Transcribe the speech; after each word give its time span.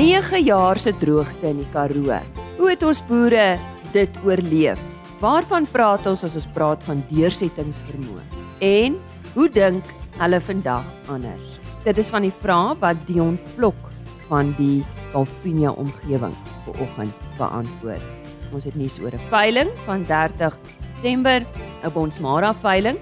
9 0.00 0.38
jaar 0.46 0.78
se 0.80 0.94
droogte 0.96 1.50
in 1.50 1.58
die 1.60 1.66
Karoo. 1.74 2.16
Hoe 2.56 2.68
het 2.70 2.84
ons 2.88 3.02
boere 3.04 3.58
dit 3.92 4.14
oorleef? 4.24 4.80
Waarvan 5.20 5.66
praat 5.68 6.06
ons 6.08 6.22
as 6.24 6.38
ons 6.38 6.46
praat 6.54 6.80
van 6.86 7.02
deursettingsvermoë? 7.10 8.22
En 8.64 8.96
hoe 9.34 9.48
dink 9.52 9.90
hulle 10.16 10.38
vandag 10.40 10.86
anders? 11.12 11.50
Dit 11.84 12.00
is 12.00 12.08
van 12.08 12.24
die 12.24 12.32
vrae 12.32 12.78
wat 12.80 13.02
Dion 13.10 13.36
Vlok 13.52 13.90
van 14.30 14.54
die 14.56 14.78
Calvinia 15.12 15.74
omgewing 15.76 16.32
vanoggend 16.64 17.26
beantwoord. 17.36 18.32
Ons 18.56 18.70
het 18.70 18.80
nuus 18.80 18.96
oor 19.04 19.12
'n 19.12 19.28
veiling 19.28 19.68
van 19.84 20.06
30 20.08 20.56
September, 20.80 21.44
'n 21.84 21.92
Bonsmara 21.92 22.54
veiling 22.54 22.96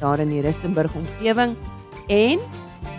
daar 0.00 0.18
in 0.18 0.30
die 0.30 0.40
Rustenburg 0.40 0.94
omgewing 0.94 1.56
en 2.08 2.40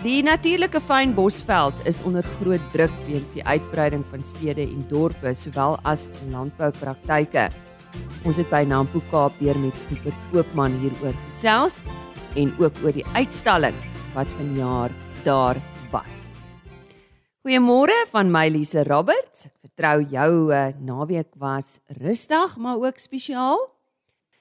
die 0.02 0.22
natuurlike 0.24 0.80
fynbosveld 0.80 1.74
is 1.88 2.00
onder 2.08 2.24
groot 2.38 2.62
druk 2.72 2.92
weens 3.06 3.32
die 3.34 3.44
uitbreiding 3.44 4.04
van 4.08 4.24
stede 4.24 4.62
en 4.64 4.84
dorpe 4.88 5.34
sowel 5.34 5.78
as 5.88 6.08
landboupraktyke. 6.32 7.48
Ons 8.24 8.40
het 8.40 8.48
by 8.52 8.62
Nampo 8.68 9.02
Kaap 9.10 9.36
weer 9.40 9.58
met 9.58 9.76
Pieter 9.88 10.14
Koopman 10.30 10.76
hieroor 10.82 11.16
gesels 11.26 11.80
en 12.38 12.52
ook 12.60 12.76
oor 12.84 12.94
die 12.96 13.06
uitstalling 13.16 13.76
wat 14.14 14.28
vanjaar 14.38 14.94
daar 15.24 15.60
was. 15.92 16.28
Goeiemôre 17.40 17.96
van 18.12 18.28
my 18.28 18.48
Lise 18.52 18.84
Roberts. 18.84 19.46
Ek 19.48 19.70
vertrou 19.70 20.02
jou 20.12 20.32
uh, 20.52 20.66
naweek 20.76 21.32
was 21.40 21.78
rustig, 22.00 22.56
maar 22.60 22.76
ook 22.80 23.00
spesiaal. 23.00 23.62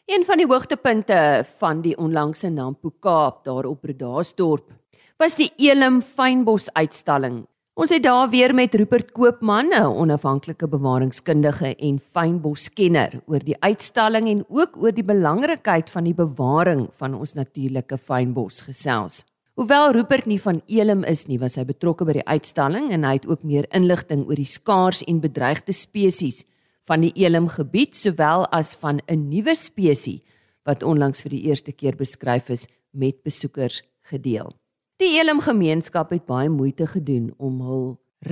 Een 0.10 0.26
van 0.26 0.42
die 0.42 0.48
hoogtepunte 0.50 1.46
van 1.60 1.84
die 1.86 1.96
onlangse 1.96 2.50
Nampo 2.50 2.92
Kaap 3.00 3.44
daar 3.46 3.70
op 3.70 3.82
Bredasdorp 3.82 4.79
was 5.20 5.34
die 5.36 5.50
Elim 5.60 5.98
fynbos 6.00 6.70
uitstalling. 6.80 7.42
Ons 7.76 7.92
het 7.92 8.06
daar 8.06 8.30
weer 8.32 8.54
met 8.56 8.76
Rupert 8.80 9.10
Koopman, 9.12 9.68
'n 9.76 9.92
onafhanklike 10.04 10.68
bewaringskundige 10.68 11.76
en 11.76 12.00
fynboskenner, 12.00 13.22
oor 13.28 13.44
die 13.44 13.60
uitstalling 13.60 14.30
en 14.30 14.46
ook 14.48 14.78
oor 14.78 14.94
die 14.94 15.04
belangrikheid 15.04 15.90
van 15.90 16.04
die 16.04 16.14
bewaring 16.14 16.88
van 16.92 17.14
ons 17.14 17.34
natuurlike 17.34 17.98
fynbos 17.98 18.62
gesels. 18.62 19.26
Hoewel 19.56 19.92
Rupert 19.92 20.26
nie 20.26 20.42
van 20.42 20.62
Elim 20.68 21.04
is 21.04 21.28
nie, 21.28 21.40
was 21.40 21.56
hy 21.56 21.66
betrokke 21.66 22.06
by 22.06 22.14
die 22.14 22.28
uitstalling 22.28 22.92
en 22.92 23.04
hy 23.04 23.14
het 23.14 23.28
ook 23.28 23.44
meer 23.44 23.68
inligting 23.72 24.26
oor 24.26 24.36
die 24.36 24.46
skaars 24.46 25.04
en 25.04 25.20
bedreigde 25.20 25.74
spesies 25.74 26.46
van 26.88 27.02
die 27.02 27.12
Elim 27.16 27.48
gebied 27.48 27.96
sowel 27.96 28.48
as 28.52 28.74
van 28.76 29.02
'n 29.08 29.30
nuwe 29.30 29.56
spesies 29.56 30.22
wat 30.64 30.84
onlangs 30.84 31.22
vir 31.22 31.30
die 31.30 31.44
eerste 31.44 31.72
keer 31.74 31.96
beskryf 31.96 32.50
is 32.50 32.68
met 32.92 33.24
besoekers 33.24 33.84
gedeel. 34.02 34.59
Die 35.00 35.14
Elim 35.16 35.40
gemeenskap 35.40 36.10
het 36.12 36.26
baie 36.28 36.50
moeite 36.52 36.84
gedoen 36.92 37.30
om 37.40 37.62
hul 37.64 37.84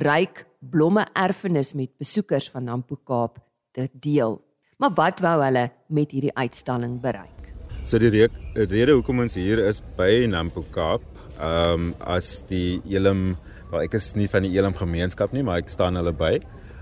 ryk 0.04 0.42
blomme 0.60 1.06
erfenis 1.16 1.70
met 1.80 1.94
besoekers 1.96 2.50
van 2.52 2.66
Nampo 2.68 2.98
Kaap 3.08 3.38
te 3.72 3.86
deel. 3.94 4.34
Maar 4.76 4.92
wat 4.98 5.22
wou 5.24 5.38
hulle 5.46 5.62
met 5.88 6.12
hierdie 6.12 6.34
uitstalling 6.36 6.98
bereik? 7.00 7.48
So 7.88 8.04
die 8.04 8.12
rede 8.12 8.98
hoekom 8.98 9.24
ons 9.24 9.38
hier 9.40 9.62
is 9.64 9.80
by 9.96 10.26
Nampo 10.28 10.66
Kaap 10.76 11.06
ehm 11.38 11.86
um, 11.86 11.86
as 12.04 12.42
die 12.52 12.82
Elim 12.84 13.38
wel 13.72 13.86
ek 13.86 13.96
is 14.02 14.10
nie 14.20 14.28
van 14.28 14.44
die 14.44 14.52
Elim 14.58 14.76
gemeenskap 14.76 15.32
nie 15.32 15.46
maar 15.48 15.64
ek 15.64 15.72
staan 15.72 15.96
hulle 15.96 16.12
by 16.12 16.34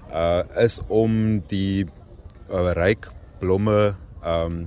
uh 0.10 0.42
is 0.64 0.80
om 0.90 1.44
die 1.54 1.86
uh, 2.50 2.74
ryk 2.74 3.06
blomme 3.38 3.94
ehm 4.24 4.50
um, 4.50 4.58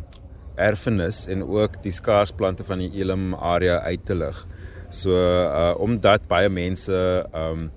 erfenis 0.54 1.24
en 1.26 1.42
ook 1.42 1.82
die 1.82 1.96
skaarsplante 1.98 2.62
van 2.70 2.86
die 2.86 2.92
Elim 3.02 3.34
area 3.34 3.82
uit 3.90 4.06
te 4.06 4.14
lig. 4.14 4.46
So 4.90 5.12
uh 5.12 5.74
omdat 5.78 6.26
baie 6.28 6.48
mense 6.48 6.96
um, 7.36 7.68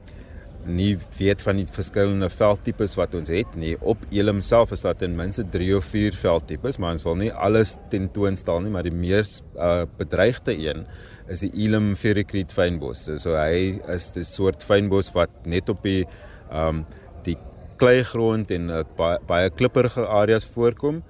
nie 0.65 0.93
weet 1.17 1.41
van 1.41 1.57
die 1.57 1.65
verskillende 1.73 2.29
veldtipes 2.29 2.93
wat 2.99 3.15
ons 3.17 3.31
het 3.33 3.55
nie. 3.57 3.73
Op 3.81 4.03
Elim 4.13 4.41
self 4.45 4.71
is 4.75 4.83
daar 4.85 4.97
ten 4.97 5.15
minste 5.17 5.45
3 5.49 5.75
of 5.79 5.87
4 5.89 6.17
veldtipes, 6.17 6.77
maar 6.77 6.93
ons 6.97 7.05
wil 7.07 7.17
nie 7.17 7.31
alles 7.33 7.75
tentoonstel 7.89 8.61
nie, 8.61 8.73
maar 8.73 8.85
die 8.85 8.93
mees 8.93 9.39
uh, 9.57 9.83
bedreigde 9.97 10.53
een 10.53 10.85
is 11.31 11.45
die 11.45 11.51
Elim 11.65 11.93
ferricrete 11.95 12.53
fynbos. 12.53 13.05
So, 13.07 13.17
so 13.17 13.35
hy 13.39 13.79
is 13.89 14.11
'n 14.15 14.23
soort 14.27 14.63
fynbos 14.63 15.11
wat 15.15 15.31
net 15.45 15.69
op 15.69 15.81
die 15.83 16.05
um, 16.51 16.85
die 17.23 17.37
kleigrond 17.77 18.51
en 18.51 18.69
uh, 18.69 18.83
baie, 18.97 19.17
baie 19.27 19.49
klipperige 19.49 20.05
areas 20.05 20.45
voorkom 20.45 21.01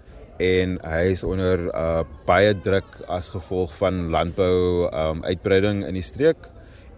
en 0.42 0.78
hy 0.82 1.04
is 1.14 1.24
onder 1.28 1.68
uh, 1.70 2.02
baie 2.26 2.54
druk 2.66 2.98
as 3.12 3.30
gevolg 3.34 3.74
van 3.78 4.08
landbou 4.14 4.90
um, 4.90 5.22
uitbreiding 5.28 5.84
in 5.86 6.00
die 6.00 6.06
streek 6.06 6.50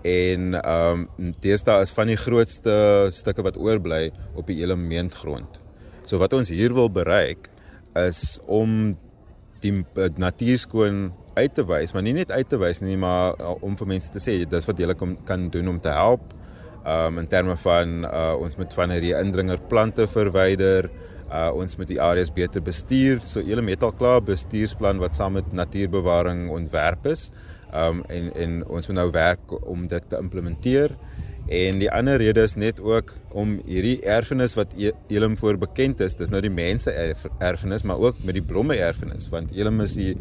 en 0.04 0.54
ehm 0.60 1.06
um, 1.18 1.32
deesdae 1.44 1.84
is 1.84 1.94
van 1.96 2.12
die 2.12 2.20
grootste 2.20 2.76
stukke 3.16 3.44
wat 3.46 3.58
oorbly 3.58 4.10
op 4.36 4.48
die 4.52 4.60
elementgrond. 4.64 5.62
So 6.04 6.20
wat 6.20 6.36
ons 6.36 6.52
hier 6.52 6.76
wil 6.76 6.92
bereik 6.92 7.48
is 8.00 8.40
om 8.46 8.98
die 9.64 9.74
uh, 9.80 10.10
natuur 10.20 10.60
skoon 10.60 11.06
uit 11.38 11.54
te 11.56 11.64
wys, 11.66 11.94
maar 11.96 12.04
nie 12.04 12.16
net 12.18 12.32
uit 12.32 12.50
te 12.50 12.60
wys 12.60 12.84
nie, 12.84 12.98
maar 13.00 13.40
uh, 13.40 13.56
om 13.64 13.78
vir 13.80 13.94
mense 13.96 14.12
te 14.12 14.22
sê 14.22 14.42
dis 14.44 14.68
wat 14.68 14.80
jy 14.80 14.92
kan 15.26 15.48
doen 15.54 15.72
om 15.72 15.80
te 15.80 15.94
help. 15.94 16.36
Ehm 16.84 17.16
um, 17.16 17.24
in 17.24 17.32
terme 17.32 17.56
van 17.64 18.04
uh, 18.04 18.36
ons 18.36 18.60
moet 18.60 18.74
van 18.76 18.92
hierdie 18.92 19.16
indringer 19.16 19.62
plante 19.72 20.08
verwyder. 20.12 20.92
Uh, 21.32 21.50
ons 21.56 21.78
moet 21.80 21.90
die 21.90 22.02
areas 22.02 22.32
beter 22.34 22.62
bestuur. 22.62 23.22
So 23.26 23.42
Elim 23.42 23.72
het 23.72 23.84
al 23.84 23.96
klaar 23.98 24.22
bestuursplan 24.26 25.02
wat 25.02 25.18
saam 25.18 25.38
met 25.40 25.52
natuurbewaring 25.54 26.50
ontwerp 26.54 27.08
is. 27.10 27.32
Um 27.74 28.04
en 28.14 28.30
en 28.38 28.60
ons 28.70 28.88
moet 28.88 29.00
nou 29.00 29.10
werk 29.12 29.54
om 29.66 29.88
dit 29.90 30.10
te 30.10 30.18
implementeer. 30.22 30.94
En 31.52 31.80
die 31.82 31.90
ander 31.92 32.22
rede 32.22 32.44
is 32.48 32.54
net 32.56 32.78
ook 32.80 33.12
om 33.36 33.58
hierdie 33.68 33.98
erfenis 34.08 34.54
wat 34.56 34.72
e-, 34.80 34.94
Elim 35.12 35.36
voor 35.38 35.58
bekend 35.60 36.00
is, 36.00 36.16
dis 36.16 36.32
nou 36.32 36.40
die 36.42 36.54
mense 36.54 36.94
erfenis, 37.44 37.84
maar 37.84 38.00
ook 38.00 38.22
met 38.24 38.38
die 38.38 38.46
blomme 38.48 38.78
erfenis, 38.80 39.28
want 39.34 39.52
Elim 39.52 39.82
is 39.84 39.98
die 40.00 40.14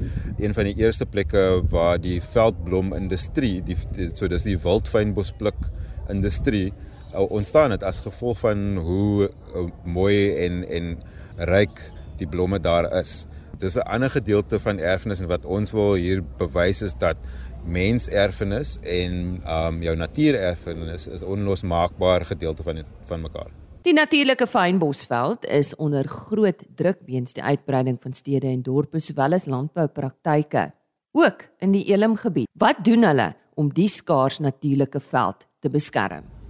een 0.43 0.55
van 0.57 0.67
die 0.67 0.75
eerste 0.83 1.07
plekke 1.07 1.63
waar 1.71 2.01
die 2.03 2.19
veldblom 2.33 2.91
industrie, 2.99 3.61
die, 3.63 3.79
die 3.95 4.09
so 4.11 4.27
dis 4.27 4.49
die 4.49 4.59
wildfynbospluk 4.59 5.63
industrie 6.11 6.73
ontstaan 7.13 7.71
het 7.71 7.83
as 7.83 8.01
gevolg 8.01 8.39
van 8.39 8.77
hoe 8.77 9.31
uh, 9.55 9.67
mooi 9.85 10.37
en 10.45 10.69
en 10.69 10.99
ryk 11.37 11.81
die 12.17 12.29
blomme 12.29 12.61
daar 12.61 12.89
is. 13.01 13.27
Dis 13.59 13.75
'n 13.77 13.87
ander 13.87 14.11
gedeelte 14.11 14.59
van 14.59 14.79
erfenis 14.79 15.21
en 15.21 15.29
wat 15.29 15.45
ons 15.45 15.71
wil 15.71 15.95
hier 15.95 16.23
bewys 16.39 16.83
is 16.83 16.95
dat 16.99 17.17
menserfenis 17.65 18.79
en 18.83 19.43
um 19.47 19.83
jou 19.83 19.97
natuurerfenis 19.97 21.07
is 21.07 21.23
onlosmaakbare 21.23 22.25
gedeelte 22.25 22.63
van 22.63 22.83
van 23.07 23.21
mekaar. 23.21 23.51
Die 23.83 23.95
natuurlike 23.95 24.47
fynbosveld 24.47 25.47
is 25.47 25.75
onder 25.77 26.09
groot 26.09 26.63
druk 26.75 26.99
weens 27.07 27.33
die 27.33 27.43
uitbreiding 27.43 27.99
van 28.03 28.13
stede 28.13 28.47
en 28.47 28.63
dorpe 28.63 29.01
sowel 29.01 29.33
as 29.33 29.47
landboupraktyke 29.47 30.73
ook 31.13 31.49
in 31.59 31.73
die 31.73 31.85
Elim 31.93 32.17
gebied. 32.17 32.49
Wat 32.53 32.85
doen 32.85 33.03
hulle 33.03 33.35
om 33.55 33.73
die 33.75 33.89
skaars 33.89 34.39
natuurlike 34.39 35.01
veld 35.01 35.47
te 35.61 35.69
beskerm? 35.69 36.42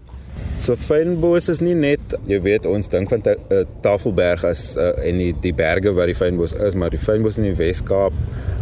So 0.62 0.76
fynbos 0.78 1.48
is 1.50 1.58
nie 1.64 1.74
net, 1.74 2.14
jy 2.28 2.38
weet 2.44 2.66
ons 2.70 2.90
dink 2.92 3.10
van 3.10 3.24
uh, 3.26 3.62
Tafelberg 3.82 4.44
as 4.46 4.76
uh, 4.78 4.92
en 5.02 5.18
die 5.18 5.32
die 5.42 5.54
berge 5.56 5.90
waar 5.96 6.10
die 6.10 6.18
fynbos 6.18 6.54
is, 6.54 6.76
maar 6.78 6.94
die 6.94 7.00
fynbos 7.02 7.40
in 7.40 7.48
die 7.48 7.56
Wes-Kaap 7.58 8.14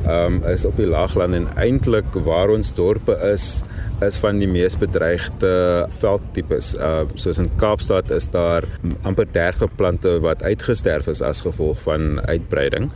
um, 0.09 0.41
is 0.49 0.65
op 0.69 0.81
die 0.81 0.89
laagland 0.89 1.37
en 1.37 1.49
eintlik 1.61 2.17
waar 2.25 2.55
ons 2.55 2.73
dorpe 2.79 3.19
is 3.29 3.61
is 4.01 4.19
van 4.23 4.39
die 4.41 4.49
mees 4.49 4.77
bedreigde 4.81 5.53
veldtipes. 6.01 6.75
Uh 6.75 7.03
soos 7.15 7.41
in 7.43 7.51
Kaapstad 7.61 8.11
is 8.11 8.29
daar 8.33 8.65
amper 9.03 9.29
30 9.33 9.75
plante 9.77 10.19
wat 10.25 10.43
uitgesterf 10.43 11.09
is 11.13 11.23
as 11.23 11.43
gevolg 11.47 11.81
van 11.87 12.21
uitbreiding. 12.27 12.91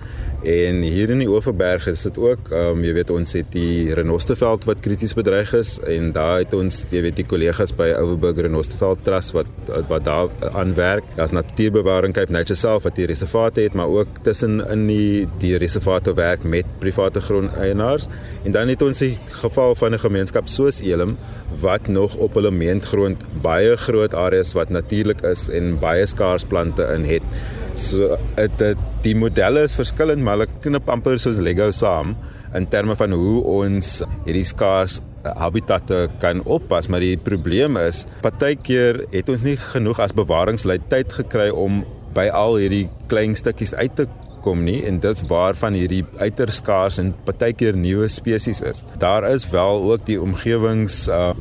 En 0.44 0.82
hier 0.82 1.08
in 1.08 1.22
die 1.22 1.28
Oeverberg 1.28 1.86
is 1.88 2.02
dit 2.04 2.18
ook, 2.20 2.50
um, 2.52 2.82
jy 2.84 2.92
weet 2.98 3.10
ons 3.14 3.30
het 3.32 3.46
die 3.54 3.94
renosteveld 3.96 4.66
wat 4.68 4.82
krities 4.84 5.14
bedreig 5.16 5.54
is 5.56 5.78
en 5.88 6.10
daar 6.12 6.42
het 6.42 6.52
ons, 6.52 6.82
jy 6.92 7.00
weet 7.06 7.16
die 7.16 7.24
kollegas 7.24 7.72
by 7.72 7.86
Overberg 7.96 8.42
Renosteveld 8.44 9.00
Trust 9.06 9.32
wat 9.32 9.48
wat 9.88 10.04
daar 10.04 10.52
aan 10.52 10.74
werk. 10.76 11.06
Daar's 11.16 11.32
natuurbewaring 11.32 12.12
Cape 12.12 12.32
Nature 12.32 12.58
self 12.60 12.84
wat 12.84 12.98
die 13.00 13.08
reservaat 13.08 13.56
het, 13.56 13.72
maar 13.72 13.88
ook 13.88 14.20
tussen 14.26 14.60
in 14.68 14.84
die 14.90 15.24
die 15.40 15.54
reservaat 15.56 16.12
werk 16.12 16.44
met 16.44 16.68
private 16.78 17.24
grondeienaars. 17.24 18.10
En 18.44 18.52
dan 18.52 18.68
het 18.68 18.82
ons 18.84 19.00
die 19.00 19.16
geval 19.40 19.72
van 19.74 19.94
'n 19.94 20.04
gemeenskap 20.04 20.48
soos 20.48 20.80
Elim 20.94 21.16
wat 21.62 21.88
nog 21.92 22.16
op 22.22 22.38
hulle 22.38 22.50
meentgrond 22.54 23.22
baie 23.44 23.76
groot 23.86 24.14
areas 24.14 24.54
wat 24.56 24.72
natuurlik 24.74 25.22
is 25.28 25.48
en 25.52 25.76
baie 25.82 26.06
skaars 26.06 26.46
plante 26.48 26.86
in 26.94 27.06
het. 27.08 27.26
So 27.74 28.16
dit 28.38 28.80
die 29.04 29.16
modelle 29.18 29.64
is 29.66 29.74
verskillend, 29.76 30.22
maar 30.22 30.38
hulle 30.38 30.60
knip 30.62 30.88
amper 30.88 31.18
soos 31.20 31.40
Lego 31.42 31.70
saam 31.74 32.14
in 32.54 32.68
terme 32.70 32.94
van 32.96 33.12
hoe 33.12 33.40
ons 33.60 33.96
hierdie 34.24 34.46
skaars 34.46 35.00
habitatte 35.40 36.06
kan 36.22 36.42
oppas, 36.44 36.88
maar 36.88 37.02
die 37.02 37.16
probleem 37.16 37.78
is 37.80 38.04
partykeer 38.24 39.04
het 39.12 39.30
ons 39.32 39.44
nie 39.46 39.56
genoeg 39.60 40.02
as 40.04 40.14
bewaringslei 40.16 40.78
tyd 40.92 41.12
gekry 41.16 41.48
om 41.50 41.82
by 42.14 42.28
al 42.30 42.58
hierdie 42.60 42.86
klein 43.10 43.34
stukkies 43.38 43.74
uit 43.74 43.96
te 43.98 44.06
voorkom 44.44 44.64
nie 44.64 44.84
en 44.84 45.00
dis 45.00 45.22
waarvan 45.28 45.74
hierdie 45.74 46.04
uiters 46.20 46.60
skaars 46.60 46.98
en 47.00 47.14
partykeer 47.24 47.76
nuwe 47.76 48.08
spesies 48.08 48.60
is. 48.62 48.84
Daar 48.98 49.24
is 49.30 49.48
wel 49.50 49.82
ook 49.92 50.04
die 50.06 50.20
omgewings 50.20 51.08
uh, 51.08 51.32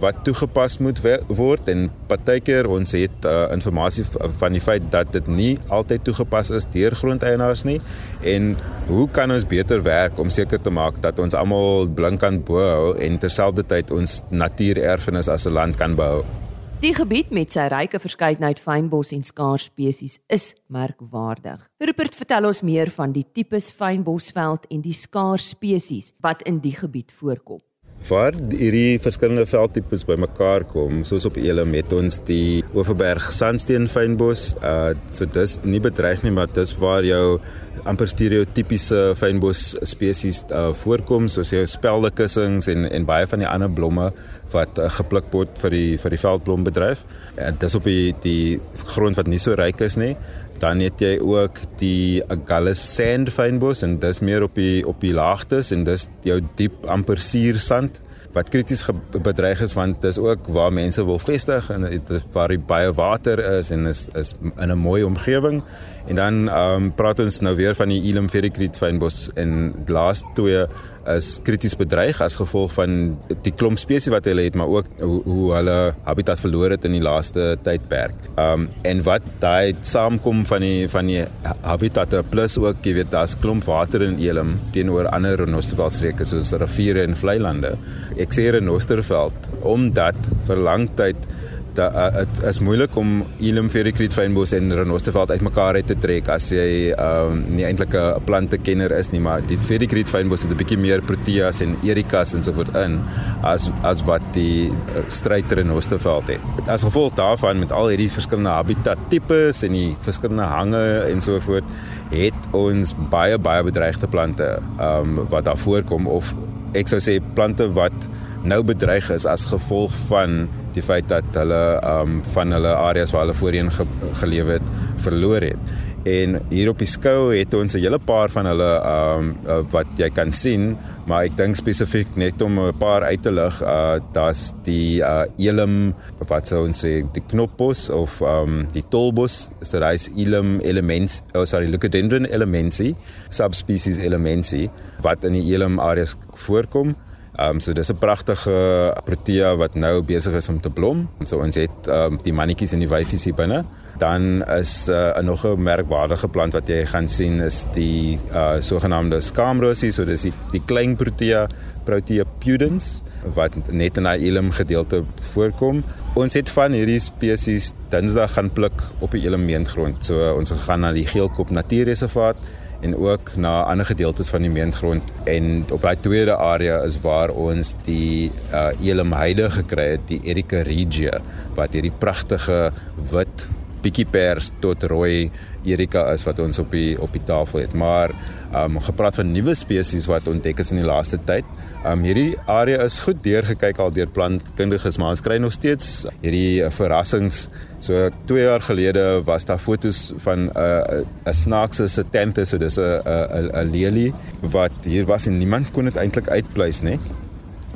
wat 0.00 0.24
toegepas 0.24 0.78
moet 0.78 1.00
word 1.28 1.68
en 1.68 1.90
partykeer 2.08 2.68
ons 2.68 2.92
het 2.92 3.24
uh, 3.24 3.52
inligting 3.52 4.06
van 4.38 4.52
die 4.52 4.60
feit 4.60 4.82
dat 4.90 5.12
dit 5.12 5.26
nie 5.26 5.58
altyd 5.68 6.04
toegepas 6.04 6.50
is 6.50 6.66
deur 6.72 6.94
grondeienaars 6.96 7.64
nie 7.64 7.80
en 8.24 8.56
hoe 8.88 9.08
kan 9.10 9.30
ons 9.30 9.46
beter 9.46 9.82
werk 9.82 10.18
om 10.18 10.30
seker 10.30 10.60
te 10.60 10.70
maak 10.70 11.00
dat 11.02 11.18
ons 11.18 11.34
almal 11.34 11.86
blink 11.88 12.22
aan 12.24 12.40
bo 12.46 12.62
hou 12.62 12.96
en 13.02 13.18
terselfdertyd 13.18 13.90
ons 13.90 14.22
natuurerfenis 14.30 15.28
as 15.28 15.46
'n 15.46 15.52
land 15.52 15.76
kan 15.76 15.94
behou? 15.94 16.45
Die 16.76 16.92
gebied 16.92 17.30
met 17.32 17.54
sy 17.54 17.62
ryke 17.72 17.96
verskeidenheid 17.96 18.58
fynbos 18.60 19.08
en 19.16 19.22
skaars 19.24 19.70
spesies 19.70 20.18
is 20.28 20.50
merkwaardig. 20.68 21.62
Rupert 21.80 22.12
vertel 22.18 22.50
ons 22.50 22.60
meer 22.68 22.90
van 22.92 23.14
die 23.14 23.24
tipes 23.24 23.70
fynbosveld 23.72 24.66
en 24.68 24.82
die 24.84 24.92
skaars 24.92 25.54
spesies 25.54 26.12
wat 26.20 26.44
in 26.44 26.58
die 26.60 26.74
gebied 26.76 27.14
voorkom. 27.16 27.62
Waar 28.06 28.36
hierdie 28.52 29.00
verskillende 29.02 29.46
veldtipes 29.48 30.04
bymekaar 30.06 30.66
kom, 30.70 31.00
soos 31.08 31.24
op 31.26 31.38
Elim 31.40 31.72
het 31.74 31.90
ons 31.96 32.20
die 32.28 32.62
Oeverberg 32.76 33.32
sandsteen 33.34 33.88
fynbos, 33.90 34.52
uh 34.60 34.92
so 35.10 35.26
dis 35.26 35.56
nie 35.64 35.80
bedreig 35.82 36.22
nie, 36.22 36.30
maar 36.30 36.52
dis 36.54 36.74
waar 36.78 37.06
jou 37.06 37.40
amper 37.88 38.08
stereotypiese 38.10 39.00
fynbos 39.18 39.74
spesies 39.86 40.42
uh, 40.50 40.70
voorkom 40.84 41.26
soos 41.32 41.50
jou 41.54 41.64
speldekussings 41.68 42.70
en 42.72 42.86
en 42.86 43.08
baie 43.08 43.26
van 43.26 43.42
die 43.42 43.48
ander 43.50 43.72
blomme 43.72 44.12
wat 44.52 44.78
uh, 44.78 44.86
gepluk 45.00 45.26
word 45.32 45.58
vir 45.62 45.74
die 45.74 45.96
vir 46.00 46.14
die 46.14 46.22
veldblombedryf. 46.22 47.02
En 47.42 47.58
dis 47.62 47.78
op 47.78 47.88
die 47.90 48.14
die 48.22 48.60
grond 48.94 49.18
wat 49.18 49.30
nie 49.30 49.42
so 49.42 49.56
ryk 49.58 49.82
is 49.82 49.98
nie. 49.98 50.14
Dan 50.58 50.80
het 50.80 51.00
jy 51.00 51.16
ook 51.20 51.60
die 51.80 52.22
Agallus 52.32 52.80
sand 52.94 53.32
fynbos 53.32 53.82
en 53.82 53.98
dis 53.98 54.20
meer 54.20 54.42
op 54.42 54.54
die 54.54 54.86
op 54.86 55.00
die 55.00 55.14
laagtes 55.16 55.72
en 55.74 55.84
dis 55.84 56.08
jou 56.26 56.40
diep 56.56 56.86
amper 56.86 57.20
suursand 57.20 58.02
wat 58.36 58.50
krities 58.52 58.84
bedreig 59.24 59.62
is 59.64 59.72
want 59.76 60.00
dit 60.02 60.10
is 60.10 60.18
ook 60.20 60.48
waar 60.52 60.72
mense 60.72 61.04
wil 61.04 61.18
vestig 61.18 61.70
en 61.72 61.86
dit 61.88 62.10
waar 62.34 62.52
baie 62.68 62.92
water 62.92 63.40
is 63.58 63.70
en 63.72 63.86
is 63.86 64.08
is 64.14 64.34
in 64.56 64.70
'n 64.70 64.78
mooi 64.78 65.04
omgewing. 65.04 65.62
En 66.06 66.14
dan 66.14 66.48
ehm 66.48 66.82
um, 66.82 66.94
praat 66.94 67.18
ons 67.18 67.40
nou 67.40 67.56
weer 67.56 67.74
van 67.74 67.88
die 67.88 68.02
Elim 68.02 68.28
Ferricrit 68.28 68.76
fynbos 68.78 69.30
en 69.34 69.74
die 69.84 69.94
laaste 69.94 70.26
twee 70.34 70.66
is 71.14 71.36
krities 71.46 71.76
bedreig 71.78 72.18
as 72.24 72.36
gevolg 72.38 72.72
van 72.76 72.96
die 73.44 73.52
klomp 73.54 73.80
spesies 73.80 74.12
wat 74.12 74.26
hulle 74.28 74.46
het, 74.46 74.56
maar 74.58 74.70
ook 74.72 74.88
hoe, 75.00 75.20
hoe 75.26 75.46
hulle 75.54 75.76
habitat 76.06 76.40
verloor 76.42 76.74
het 76.74 76.86
in 76.88 76.96
die 76.96 77.04
laaste 77.04 77.54
tydperk. 77.66 78.16
Um, 78.40 78.68
en 78.86 79.02
wat 79.06 79.26
daai 79.42 79.76
saamkom 79.86 80.44
van 80.48 80.66
die 80.66 80.88
van 80.90 81.10
die 81.10 81.22
habitatte 81.62 82.22
plus 82.30 82.58
ook, 82.60 82.82
jy 82.86 82.96
weet, 83.00 83.12
daar's 83.14 83.36
klomp 83.38 83.66
water 83.68 84.04
in 84.06 84.18
Elim 84.22 84.56
teenoor 84.74 85.10
ander 85.12 85.44
renosterveldstreke 85.44 86.26
soos 86.28 86.52
riviere 86.60 87.06
en 87.06 87.16
vlei 87.18 87.38
lande. 87.42 87.76
Ek 88.20 88.34
sê 88.34 88.48
renosterveld 88.54 89.50
omdat 89.66 90.18
vir 90.48 90.62
lang 90.62 90.88
tyd 90.98 91.28
dit 91.76 92.42
is 92.48 92.58
moeilik 92.64 92.96
om 92.96 93.22
Elim 93.42 93.68
Ferricrit 93.72 94.14
fynbos 94.16 94.52
en 94.56 94.72
renosterveld 94.74 95.30
uitmekaar 95.36 95.78
uit 95.80 95.86
te 95.86 95.96
trek 96.00 96.28
as 96.32 96.48
jy 96.54 96.92
um, 96.92 97.42
nie 97.56 97.66
eintlik 97.68 97.94
'n 97.94 98.24
plantekenner 98.26 98.92
is 98.96 99.10
nie 99.12 99.20
maar 99.20 99.44
die 99.46 99.58
Ferricrit 99.58 100.10
fynbos 100.10 100.42
het 100.42 100.52
'n 100.52 100.56
bietjie 100.56 100.78
meer 100.78 101.02
proteas 101.02 101.60
en 101.60 101.76
ericas 101.82 102.34
en 102.34 102.42
so 102.42 102.52
voort 102.52 102.74
in 102.76 103.00
as 103.42 103.70
as 103.82 104.02
wat 104.04 104.22
die 104.32 104.68
uh, 104.68 105.04
struiter 105.08 105.56
renosterveld 105.56 106.28
het. 106.28 106.68
As 106.68 106.84
gevolg 106.84 107.14
daarvan 107.14 107.58
met 107.58 107.72
al 107.72 107.88
hierdie 107.88 108.10
verskillende 108.10 108.50
habitat 108.50 108.98
tipes 109.08 109.62
en 109.62 109.72
die 109.72 109.94
verskillende 110.00 110.42
hange 110.42 110.84
en 111.10 111.20
so 111.20 111.40
voort 111.40 111.64
het 112.10 112.50
ons 112.52 112.94
baie 113.10 113.38
baie 113.38 113.62
bedreigde 113.62 114.06
plante 114.06 114.58
um, 114.80 115.14
wat 115.28 115.44
daar 115.44 115.58
voorkom 115.58 116.06
of 116.06 116.34
ek 116.74 116.88
sou 116.88 117.00
sê 117.00 117.20
plante 117.34 117.68
wat 117.72 118.08
nou 118.46 118.62
bedreig 118.66 119.10
is 119.14 119.26
as 119.28 119.46
gevolg 119.48 119.94
van 120.10 120.44
die 120.76 120.84
feit 120.84 121.08
dat 121.10 121.26
hulle 121.38 121.62
um 121.82 122.20
van 122.34 122.54
hulle 122.54 122.74
areas 122.76 123.14
waar 123.14 123.26
hulle 123.26 123.40
voorheen 123.40 123.72
ge, 123.72 123.86
geleef 124.20 124.56
het 124.56 124.72
verloor 125.04 125.50
het. 125.50 125.74
En 126.06 126.36
hier 126.52 126.68
op 126.70 126.78
die 126.78 126.86
skou 126.86 127.32
het 127.34 127.54
ons 127.58 127.74
'n 127.74 127.82
hele 127.82 127.98
paar 127.98 128.30
van 128.30 128.46
hulle 128.46 128.70
um 128.86 129.36
uh, 129.46 129.58
wat 129.72 129.86
jy 129.98 130.08
kan 130.10 130.30
sien, 130.32 130.76
maar 131.06 131.24
ek 131.24 131.36
dink 131.36 131.56
spesifiek 131.56 132.06
net 132.16 132.42
om 132.42 132.60
'n 132.60 132.78
paar 132.78 133.02
uit 133.02 133.22
te 133.22 133.32
lig, 133.32 133.62
uh 133.62 133.98
daar's 134.12 134.52
die 134.62 135.00
uh 135.00 135.24
Elim 135.38 135.94
wat 136.28 136.46
sou 136.46 136.66
ons 136.66 136.84
sê 136.84 137.02
die 137.12 137.24
knopbos 137.26 137.90
of 137.90 138.20
um 138.22 138.68
die 138.72 138.84
tolbos, 138.88 139.50
so 139.62 139.80
daai's 139.80 140.08
Elim 140.16 140.60
elements, 140.60 141.22
oh 141.34 141.44
sorry, 141.44 141.66
Leucadendron 141.66 142.24
elemensi, 142.24 142.94
subspecies 143.28 143.98
elemensi 143.98 144.70
wat 145.02 145.24
in 145.24 145.32
die 145.32 145.54
Elim 145.54 145.80
areas 145.80 146.16
voorkom. 146.34 146.94
Um, 147.38 147.60
so 147.60 147.72
dis 147.72 147.90
'n 147.92 147.98
pragtige 147.98 148.94
protea 149.04 149.56
wat 149.56 149.74
nou 149.74 150.02
besig 150.02 150.34
is 150.34 150.48
om 150.48 150.60
te 150.60 150.70
blom. 150.70 151.08
So 151.24 151.38
ons 151.38 151.54
het 151.54 151.88
um, 151.88 152.18
die 152.22 152.32
mannetjies 152.32 152.72
en 152.72 152.78
die 152.78 152.88
wyfies 152.88 153.24
hier 153.24 153.34
binne. 153.34 153.64
Dan 153.98 154.42
is 154.42 154.88
'n 154.88 154.92
uh, 154.92 155.22
nog 155.22 155.44
'n 155.44 155.62
merkwaardige 155.62 156.28
plant 156.28 156.52
wat 156.52 156.68
jy 156.68 156.86
gaan 156.86 157.08
sien 157.08 157.40
is 157.40 157.64
die 157.74 158.18
uh 158.32 158.56
sogenaamde 158.60 159.20
skamrosie. 159.20 159.92
So 159.92 160.04
dis 160.04 160.22
die, 160.22 160.32
die 160.52 160.62
klein 160.64 160.96
protea 160.96 161.48
Protea 161.86 162.24
pudens 162.42 163.02
wat 163.34 163.54
net 163.70 163.96
in 163.96 164.06
daai 164.08 164.18
Elim 164.26 164.50
gedeelte 164.50 165.04
voorkom. 165.32 165.84
Ons 166.18 166.34
het 166.34 166.50
van 166.50 166.74
hierdie 166.74 167.00
spesies 167.00 167.72
Dinsdag 167.92 168.32
gaan 168.34 168.50
pluk 168.50 168.82
op 168.98 169.14
die 169.14 169.22
Elim 169.26 169.44
meengrond. 169.46 170.04
So 170.04 170.34
ons 170.34 170.50
gaan 170.66 170.82
na 170.82 170.92
die 170.92 171.06
Geelkop 171.06 171.50
Natuurreservaat 171.54 172.36
en 172.80 172.96
ook 172.96 173.36
na 173.36 173.62
ander 173.62 173.86
gedeeltes 173.86 174.30
van 174.30 174.44
die 174.44 174.50
meengrond. 174.50 175.12
En 175.24 175.64
op 175.70 175.82
daai 175.82 175.96
tweede 176.00 176.36
area 176.36 176.80
is 176.84 177.00
waar 177.00 177.30
ons 177.30 177.74
die 177.84 178.30
uh, 178.52 178.68
Elim 178.80 179.12
heide 179.16 179.50
gekry 179.50 179.90
het 179.96 180.08
die 180.10 180.20
Erika 180.24 180.62
regia 180.66 181.20
wat 181.54 181.72
hierdie 181.72 181.94
pragtige 181.98 182.72
wit 183.12 183.48
bietjie 183.86 184.06
pers 184.10 184.52
tot 184.62 184.82
rooi 184.90 185.30
Erika 185.66 186.04
is 186.14 186.22
wat 186.26 186.38
ons 186.42 186.60
op 186.62 186.74
die 186.74 186.94
op 187.02 187.14
die 187.14 187.24
tafel 187.26 187.64
het. 187.64 187.74
Maar 187.74 188.14
ehm 188.46 188.76
um, 188.76 188.80
gepraat 188.80 189.18
van 189.18 189.32
nuwe 189.34 189.56
spesies 189.58 190.06
wat 190.06 190.28
ontdek 190.30 190.60
is 190.62 190.70
in 190.70 190.78
die 190.80 190.86
laaste 190.86 191.18
tyd. 191.26 191.44
Ehm 191.82 191.98
um, 191.98 192.04
hierdie 192.06 192.36
area 192.46 192.84
is 192.86 193.00
goed 193.02 193.22
deurgekyk 193.24 193.80
al 193.82 193.92
deur 193.92 194.10
plantkundiges, 194.18 194.98
maar 195.02 195.16
ons 195.16 195.24
kry 195.24 195.40
nog 195.42 195.52
steeds 195.56 196.06
hierdie 196.22 196.62
uh, 196.62 196.70
verrassings. 196.70 197.48
So 197.82 198.08
2 198.30 198.46
jaar 198.46 198.62
gelede 198.64 199.04
was 199.26 199.44
daar 199.44 199.58
fotos 199.58 200.12
van 200.24 200.46
'n 200.46 200.50
uh, 200.56 201.02
'n 201.26 201.34
snaakse 201.34 201.88
Satanthus, 201.88 202.48
so 202.48 202.58
dis 202.58 202.78
'n 202.78 203.02
'n 203.04 203.50
'n 203.52 203.70
lelie 203.70 204.12
wat 204.40 204.72
hier 204.84 205.06
was 205.06 205.26
en 205.26 205.38
niemand 205.38 205.70
kon 205.70 205.84
dit 205.84 205.96
eintlik 205.96 206.28
uitpleis 206.28 206.82
nie. 206.82 206.98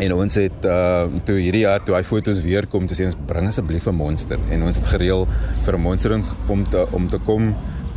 En 0.01 0.15
ons 0.17 0.35
het 0.35 0.65
uh 0.65 1.21
toe 1.29 1.37
hierdie 1.37 1.65
jaar 1.67 1.83
toe 1.85 1.95
hy 1.97 2.03
fotos 2.07 2.41
weer 2.41 2.67
kom 2.73 2.87
te 2.89 2.97
sê 2.97 3.05
ons 3.05 3.17
bring 3.29 3.49
asseblief 3.51 3.87
'n 3.87 3.95
monster. 3.95 4.39
En 4.51 4.63
ons 4.63 4.77
het 4.77 4.87
gereël 4.87 5.27
vir 5.65 5.75
'n 5.77 5.81
monster 5.81 6.17
om 6.49 6.65
te 6.65 6.87
om 6.93 7.09
te 7.09 7.19
kom 7.19 7.55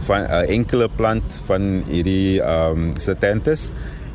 van 0.08 0.22
'n 0.22 0.32
uh, 0.32 0.50
enkele 0.50 0.90
plant 0.96 1.42
van 1.48 1.84
hierdie 1.88 2.42
um 2.42 2.92
Satanthus 3.00 3.72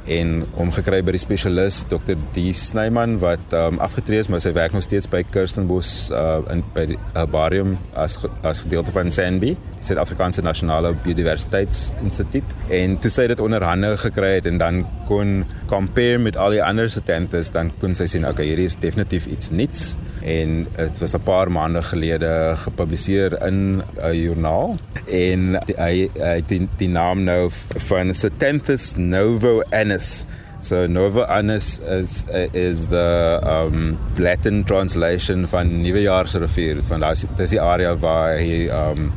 en 0.08 0.46
hom 0.54 0.70
gekry 0.72 1.02
by 1.02 1.12
die 1.16 1.22
spesialis 1.22 1.82
Dr. 1.88 2.14
D. 2.34 2.52
Snyman 2.54 3.18
wat 3.18 3.52
um, 3.52 3.78
afgetree 3.82 4.22
is 4.22 4.28
maar 4.28 4.40
sy 4.40 4.52
werk 4.52 4.72
nog 4.72 4.86
steeds 4.86 5.08
by 5.10 5.24
Kirstenbos 5.34 6.10
uh, 6.14 6.40
in 6.52 6.62
by 6.74 6.86
die 6.92 6.98
herbarium 7.14 7.76
as 7.94 8.18
as 8.46 8.64
gedeelte 8.66 8.94
van 8.94 9.10
SANBI 9.12 9.48
die 9.48 9.56
Suid-Afrikaanse 9.84 10.42
Nasionale 10.42 10.92
Biodiversiteitsinstituut. 11.04 12.56
En 12.74 12.96
toe 13.02 13.10
sy 13.12 13.28
dit 13.30 13.40
onderhande 13.40 13.94
gekry 14.02 14.34
het 14.38 14.48
en 14.50 14.58
dan 14.60 14.82
kon 15.08 15.44
compare 15.68 16.18
met 16.20 16.36
al 16.40 16.56
die 16.56 16.62
ander 16.64 16.90
satantes 16.92 17.52
dan 17.54 17.70
kon 17.80 17.94
sy 17.96 18.08
sien 18.10 18.26
okay 18.28 18.48
hierdie 18.48 18.66
is 18.68 18.76
definitief 18.80 19.28
iets 19.30 19.52
nuuts 19.52 19.84
en 20.28 20.66
dit 20.76 21.00
was 21.00 21.14
'n 21.14 21.24
paar 21.24 21.50
maande 21.52 21.82
gelede 21.82 22.56
gepubliseer 22.64 23.36
in 23.46 23.82
'n 23.82 24.14
joernaal 24.14 24.78
en 25.06 25.58
hy 25.76 26.08
hy 26.16 26.40
die, 26.46 26.68
die 26.78 26.88
naam 26.88 27.24
nou 27.24 27.50
van 27.88 28.14
Satanthus 28.14 28.94
novo 28.96 29.62
anus 29.70 29.97
Annus. 29.98 30.26
So 30.60 30.86
Nova 30.86 31.26
Annus 31.30 31.78
is 31.78 32.24
is 32.52 32.88
the 32.88 33.40
um 33.42 33.98
Latin 34.18 34.64
translation 34.64 35.46
van 35.46 35.82
Nuwejaarsrivier 35.82 36.82
van 36.82 37.00
daai 37.00 37.14
dis 37.38 37.54
die 37.54 37.60
area 37.62 37.94
waar 37.96 38.38
hy 38.38 38.66
um 38.70 39.12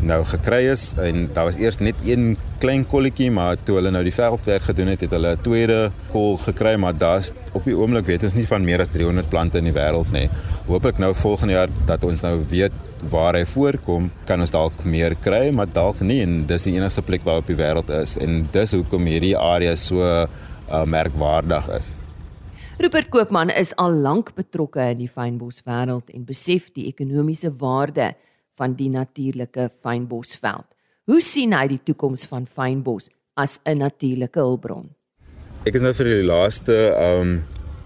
nou 0.00 0.22
gekry 0.24 0.66
is 0.72 0.94
en 1.00 1.28
daar 1.32 1.48
was 1.48 1.58
eers 1.60 1.78
net 1.80 2.00
een 2.04 2.36
klein 2.60 2.84
kolletjie 2.88 3.30
maar 3.30 3.58
toe 3.64 3.76
hulle 3.78 3.90
nou 3.94 4.02
die 4.06 4.14
veldwerk 4.14 4.66
gedoen 4.68 4.90
het 4.92 5.00
het 5.04 5.12
hulle 5.16 5.36
'n 5.36 5.42
tweede 5.42 5.92
kol 6.12 6.36
gekry 6.36 6.76
maar 6.76 6.94
daar's 6.96 7.32
op 7.52 7.64
die 7.64 7.76
oomblik 7.76 8.06
weet 8.06 8.22
ons 8.22 8.34
nie 8.34 8.46
van 8.46 8.64
meer 8.64 8.80
as 8.80 8.88
300 8.88 9.28
plante 9.28 9.58
in 9.58 9.64
die 9.64 9.72
wêreld 9.72 10.10
nie. 10.12 10.28
Hooplik 10.66 10.98
nou 10.98 11.14
volgende 11.14 11.54
jaar 11.54 11.68
dat 11.86 12.04
ons 12.04 12.22
nou 12.22 12.40
weet 12.48 12.72
waar 13.10 13.34
hy 13.34 13.44
voorkom, 13.44 14.10
kan 14.26 14.40
ons 14.40 14.50
dalk 14.50 14.84
meer 14.84 15.14
kry, 15.14 15.50
maar 15.50 15.66
dalk 15.66 16.00
nie 16.00 16.22
en 16.22 16.46
dis 16.46 16.64
die 16.64 16.74
enigste 16.74 17.02
plek 17.02 17.24
waar 17.24 17.38
op 17.38 17.46
die 17.46 17.56
wêreld 17.56 17.90
is 17.90 18.16
en 18.16 18.48
dis 18.52 18.72
hoekom 18.72 19.06
hierdie 19.06 19.36
area 19.36 19.74
so 19.76 20.02
uh, 20.02 20.26
merkwaardig 20.84 21.68
is. 21.68 21.94
Rupert 22.78 23.08
Koopman 23.08 23.50
is 23.50 23.72
al 23.76 23.94
lank 24.04 24.34
betrokke 24.36 24.90
in 24.92 24.98
die 24.98 25.08
fynboswêreld 25.08 26.10
en 26.12 26.24
besef 26.28 26.68
die 26.76 26.86
ekonomiese 26.90 27.48
waarde 27.56 28.10
van 28.56 28.74
die 28.76 28.90
natuurlike 28.92 29.70
fynbosveld. 29.82 30.75
Hoe 31.06 31.20
sien 31.22 31.52
hy 31.54 31.68
die 31.70 31.78
toekoms 31.86 32.24
van 32.26 32.48
fynbos 32.50 33.04
as 33.38 33.60
'n 33.62 33.78
natuurlike 33.78 34.40
hulpbron? 34.42 34.88
Ek 35.62 35.76
is 35.78 35.82
nou 35.82 35.92
vir 35.94 36.04
die 36.04 36.26
laaste 36.26 36.74
um 36.98 37.44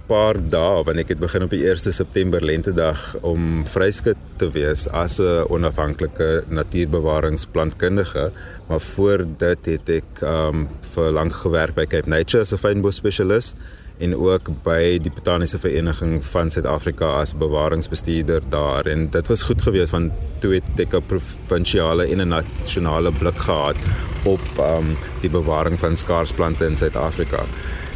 paar 0.09 0.41
dae 0.41 0.81
wanneer 0.85 1.05
ek 1.05 1.13
het 1.13 1.21
begin 1.21 1.43
op 1.45 1.51
die 1.51 1.69
1 1.69 1.93
September 1.93 2.41
lentedag 2.41 3.21
om 3.21 3.67
vryskut 3.67 4.17
te 4.39 4.49
wees 4.51 4.89
as 4.89 5.21
'n 5.21 5.45
onafhanklike 5.53 6.45
natuurbewaringsplantkundige, 6.49 8.33
maar 8.69 8.81
voor 8.81 9.27
dit 9.37 9.67
het 9.67 9.89
ek 9.89 10.23
um 10.23 10.69
vir 10.95 11.13
lank 11.13 11.33
gewerk 11.33 11.75
by 11.75 11.85
Cape 11.85 12.09
Nature 12.09 12.41
as 12.41 12.53
'n 12.53 12.57
fynbos 12.57 12.97
spesialis 12.97 13.55
en 14.01 14.15
ook 14.17 14.49
by 14.65 14.99
die 15.03 15.13
botaniese 15.13 15.59
vereniging 15.61 16.19
van 16.25 16.51
Suid-Afrika 16.51 17.11
as 17.21 17.35
bewaringsbestuurder 17.37 18.47
daar 18.53 18.89
en 18.89 19.09
dit 19.13 19.33
was 19.33 19.45
goed 19.49 19.63
geweest 19.63 19.93
want 19.93 20.13
toe 20.41 20.55
het 20.57 20.81
ek 20.81 20.95
'n 20.97 21.07
provinsiale 21.07 22.09
en 22.09 22.21
'n 22.21 22.29
nasionale 22.29 23.13
blik 23.13 23.39
gehad 23.39 23.77
op 24.25 24.41
um 24.59 24.97
die 25.21 25.31
bewaring 25.31 25.79
van 25.79 25.97
skaarsplante 25.97 26.65
in 26.65 26.77
Suid-Afrika. 26.77 27.45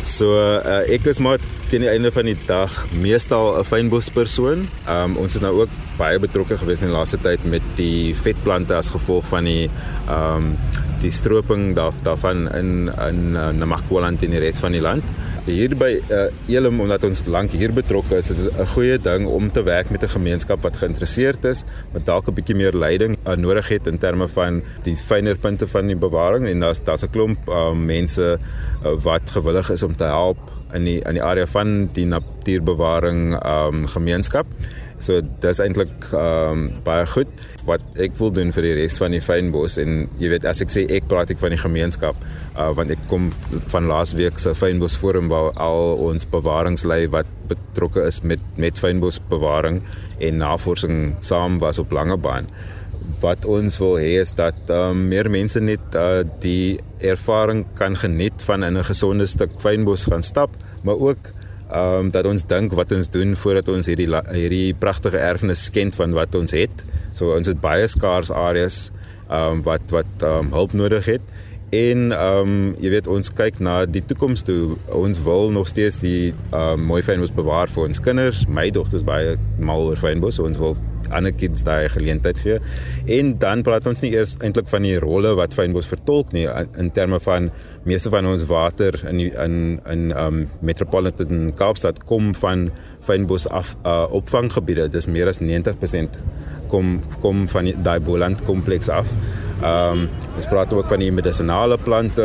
So 0.02 0.36
uh, 0.36 0.84
ek 0.92 1.06
is 1.06 1.18
maar 1.18 1.40
teen 1.68 1.80
die 1.80 1.88
einde 1.88 2.12
van 2.12 2.24
die 2.24 2.36
dag 2.46 2.86
meestal 2.92 3.58
'n 3.58 3.64
fynbospersoon. 3.64 4.68
Um 4.88 5.16
ons 5.16 5.34
is 5.34 5.40
nou 5.40 5.60
ook 5.60 5.72
baie 5.96 6.18
betrokke 6.18 6.56
gewees 6.56 6.80
in 6.80 6.88
die 6.88 6.96
laaste 6.96 7.18
tyd 7.20 7.44
met 7.44 7.62
die 7.76 8.14
vetplante 8.14 8.74
as 8.74 8.90
gevolg 8.90 9.24
van 9.24 9.44
die 9.44 9.70
um 10.08 10.56
die 11.00 11.12
stroping 11.12 11.74
daar 11.76 11.92
daarvan 12.02 12.48
in 12.52 12.90
in 13.08 13.36
uh, 13.36 13.48
Namakwaland 13.48 14.22
en 14.22 14.30
die 14.30 14.40
res 14.40 14.58
van 14.58 14.72
die 14.72 14.80
land 14.80 15.04
hier 15.44 15.74
by 15.76 15.90
uh, 16.08 16.26
Elim 16.48 16.80
omdat 16.80 17.04
ons 17.04 17.20
lank 17.28 17.52
hier 17.52 17.72
betrokke 17.74 18.16
is, 18.16 18.30
dit 18.32 18.38
is 18.38 18.48
'n 18.48 18.66
goeie 18.72 18.98
ding 18.98 19.26
om 19.28 19.50
te 19.52 19.62
werk 19.62 19.90
met 19.90 20.02
'n 20.02 20.16
gemeenskap 20.16 20.62
wat 20.62 20.76
geïnteresseerd 20.76 21.44
is, 21.44 21.64
wat 21.92 22.06
dalk 22.06 22.28
'n 22.28 22.34
bietjie 22.34 22.56
meer 22.56 22.72
leiding 22.72 23.16
uh, 23.26 23.36
nodig 23.36 23.68
het 23.68 23.86
in 23.86 23.98
terme 23.98 24.28
van 24.28 24.62
die 24.82 24.96
fynere 24.96 25.36
punte 25.36 25.66
van 25.66 25.86
die 25.86 25.96
bewaring 25.96 26.48
en 26.48 26.60
daar's 26.60 26.80
daar's 26.82 27.04
'n 27.04 27.10
klomp 27.10 27.48
uh, 27.48 27.72
mense 27.72 28.38
uh, 28.38 28.94
wat 29.02 29.30
gewillig 29.30 29.70
is 29.70 29.82
om 29.82 29.96
te 29.96 30.04
help 30.04 30.38
in 30.72 30.84
die 30.84 31.00
in 31.04 31.14
die 31.14 31.22
area 31.22 31.46
van 31.46 31.90
die 31.92 32.06
natuurbewaring 32.06 33.38
um, 33.44 33.86
gemeenskap. 33.86 34.46
So 35.02 35.20
dis 35.42 35.60
eintlik 35.60 35.92
ehm 36.12 36.52
um, 36.52 36.68
baie 36.86 37.06
goed 37.06 37.30
wat 37.64 37.82
ek 38.00 38.14
wil 38.18 38.30
doen 38.34 38.52
vir 38.52 38.66
die 38.68 38.74
res 38.80 38.98
van 39.00 39.14
die 39.16 39.22
fynbos. 39.24 39.78
En 39.80 40.04
jy 40.20 40.30
weet 40.34 40.46
as 40.48 40.62
ek 40.64 40.72
sê 40.72 40.84
ek 40.92 41.08
praat 41.10 41.32
ek 41.32 41.40
van 41.42 41.54
die 41.54 41.60
gemeenskap. 41.60 42.18
Uh, 42.54 42.70
want 42.76 42.92
ek 42.94 43.02
kom 43.10 43.30
van 43.72 43.88
laasweek 43.90 44.38
se 44.38 44.54
fynbos 44.54 44.98
forum 45.00 45.28
waar 45.32 45.52
al 45.60 45.98
ons 46.04 46.28
bewaringslei 46.30 47.06
wat 47.14 47.30
betrokke 47.50 48.04
is 48.06 48.22
met 48.22 48.42
met 48.60 48.78
fynbosbewaring 48.78 49.82
en 50.24 50.40
navorsing 50.40 51.14
saam 51.20 51.58
was 51.58 51.78
op 51.82 51.92
Langebaan 51.92 52.48
wat 53.20 53.44
ons 53.48 53.76
wil 53.80 53.96
hê 54.00 54.16
is 54.20 54.32
dat 54.36 54.56
um, 54.72 55.06
meer 55.10 55.28
mense 55.32 55.60
net 55.60 55.96
uh, 55.98 56.22
die 56.42 56.76
ervaring 57.04 57.64
kan 57.78 57.96
geniet 57.96 58.44
van 58.48 58.64
in 58.64 58.78
'n 58.78 58.90
gesonde 58.90 59.26
stuk 59.26 59.52
fynbos 59.60 60.06
gaan 60.10 60.22
stap 60.22 60.50
maar 60.82 60.98
ook 60.98 61.32
ehm 61.70 62.06
um, 62.06 62.10
dat 62.10 62.26
ons 62.28 62.44
dink 62.46 62.72
wat 62.76 62.92
ons 62.92 63.08
doen 63.08 63.36
voordat 63.36 63.68
ons 63.72 63.86
hierdie 63.86 64.08
hierdie 64.30 64.74
pragtige 64.78 65.18
erfenis 65.18 65.64
skend 65.64 65.96
van 65.96 66.12
wat 66.12 66.34
ons 66.34 66.52
het. 66.52 66.84
So 67.12 67.34
ons 67.36 67.48
het 67.48 67.60
baie 67.60 67.88
skaars 67.88 68.30
areas 68.30 68.90
ehm 69.28 69.58
um, 69.58 69.62
wat 69.66 69.90
wat 69.90 70.22
ehm 70.22 70.46
um, 70.46 70.52
hulp 70.52 70.72
nodig 70.72 71.04
het 71.16 71.34
en 71.74 72.12
ehm 72.12 72.48
um, 72.48 72.74
jy 72.78 72.90
weet 72.94 73.06
ons 73.10 73.32
kyk 73.32 73.58
na 73.64 73.84
die 73.86 74.02
toekoms 74.04 74.44
toe. 74.46 74.76
Ons 74.94 75.20
wil 75.24 75.50
nog 75.50 75.68
steeds 75.68 75.98
die 76.04 76.34
ehm 76.52 76.80
um, 76.80 76.88
mooi 76.90 77.02
fynbos 77.02 77.34
bewaar 77.34 77.70
vir 77.72 77.88
ons 77.88 78.00
kinders. 78.00 78.44
My 78.46 78.70
dogter 78.70 79.00
is 79.00 79.06
baie 79.06 79.36
mal 79.58 79.88
oor 79.88 79.98
fynbos, 79.98 80.38
so 80.38 80.46
ons 80.48 80.60
wil 80.60 80.76
ander 81.14 81.32
kids 81.32 81.64
daai 81.66 81.88
geleentheid 81.92 82.40
gee. 82.44 82.58
En 83.18 83.34
dan 83.42 83.62
praat 83.66 83.86
ons 83.90 84.02
nie 84.04 84.12
eers 84.14 84.36
eintlik 84.40 84.68
van 84.72 84.86
die 84.86 84.96
rolle 85.02 85.34
wat 85.38 85.56
fynbos 85.56 85.88
vertolk 85.90 86.32
nie 86.36 86.46
in 86.80 86.90
terme 86.96 87.20
van 87.24 87.50
meeste 87.84 88.10
van 88.12 88.26
ons 88.26 88.46
water 88.48 88.96
in 89.10 89.22
die, 89.22 89.30
in 89.44 89.78
in 89.90 90.10
um 90.18 90.44
metropolitan 90.64 91.52
Kaapstad 91.58 92.02
kom 92.08 92.32
van 92.40 92.68
fynbos 93.04 93.46
af 93.48 93.74
uh, 93.84 94.04
opvanggebiede. 94.10 94.88
Dis 94.88 95.06
meer 95.06 95.28
as 95.28 95.42
90% 95.42 96.20
kom 96.72 97.00
kom 97.20 97.48
van 97.48 97.72
daai 97.84 98.00
Boland 98.00 98.44
kompleks 98.48 98.88
af. 98.88 99.12
Ehm 99.64 100.04
um, 100.04 100.08
ons 100.36 100.48
praat 100.50 100.72
ook 100.74 100.88
van 100.90 101.00
die 101.00 101.12
medisonale 101.14 101.78
plante, 101.80 102.24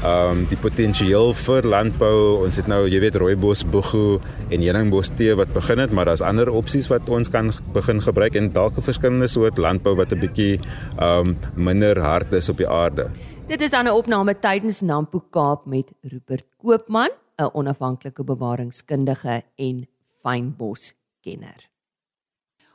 ehm 0.00 0.30
um, 0.30 0.44
die 0.48 0.56
potensiaal 0.56 1.34
vir 1.36 1.66
landbou. 1.68 2.44
Ons 2.46 2.56
het 2.56 2.70
nou, 2.72 2.86
jy 2.88 3.00
weet, 3.02 3.18
rooibos, 3.20 3.66
boegu 3.68 4.20
en 4.48 4.64
heuningbos 4.64 5.12
tee 5.18 5.34
wat 5.36 5.52
begin 5.52 5.82
het, 5.84 5.92
maar 5.92 6.08
daar's 6.08 6.24
ander 6.24 6.48
opsies 6.48 6.88
wat 6.88 7.08
ons 7.12 7.28
kan 7.28 7.52
begin 7.74 8.00
gebruik 8.00 8.38
en 8.40 8.52
dalk 8.56 8.78
'n 8.78 8.88
verskillende 8.88 9.28
soort 9.28 9.58
landbou 9.58 9.94
wat 9.96 10.12
'n 10.12 10.20
bietjie 10.20 10.60
ehm 10.98 11.34
um, 11.34 11.36
minder 11.54 12.00
hard 12.00 12.32
is 12.32 12.48
op 12.48 12.56
die 12.56 12.68
aarde. 12.68 13.10
Dit 13.48 13.60
is 13.60 13.70
dan 13.70 13.84
'n 13.84 13.92
opname 13.92 14.38
tydens 14.38 14.80
Nampo 14.80 15.20
Kaap 15.30 15.66
met 15.66 15.92
Rupert 16.02 16.46
Koopman, 16.56 17.10
'n 17.36 17.50
onafhanklike 17.52 18.24
bewaringskundige 18.24 19.42
en 19.56 19.88
fynboskenner. 20.22 21.69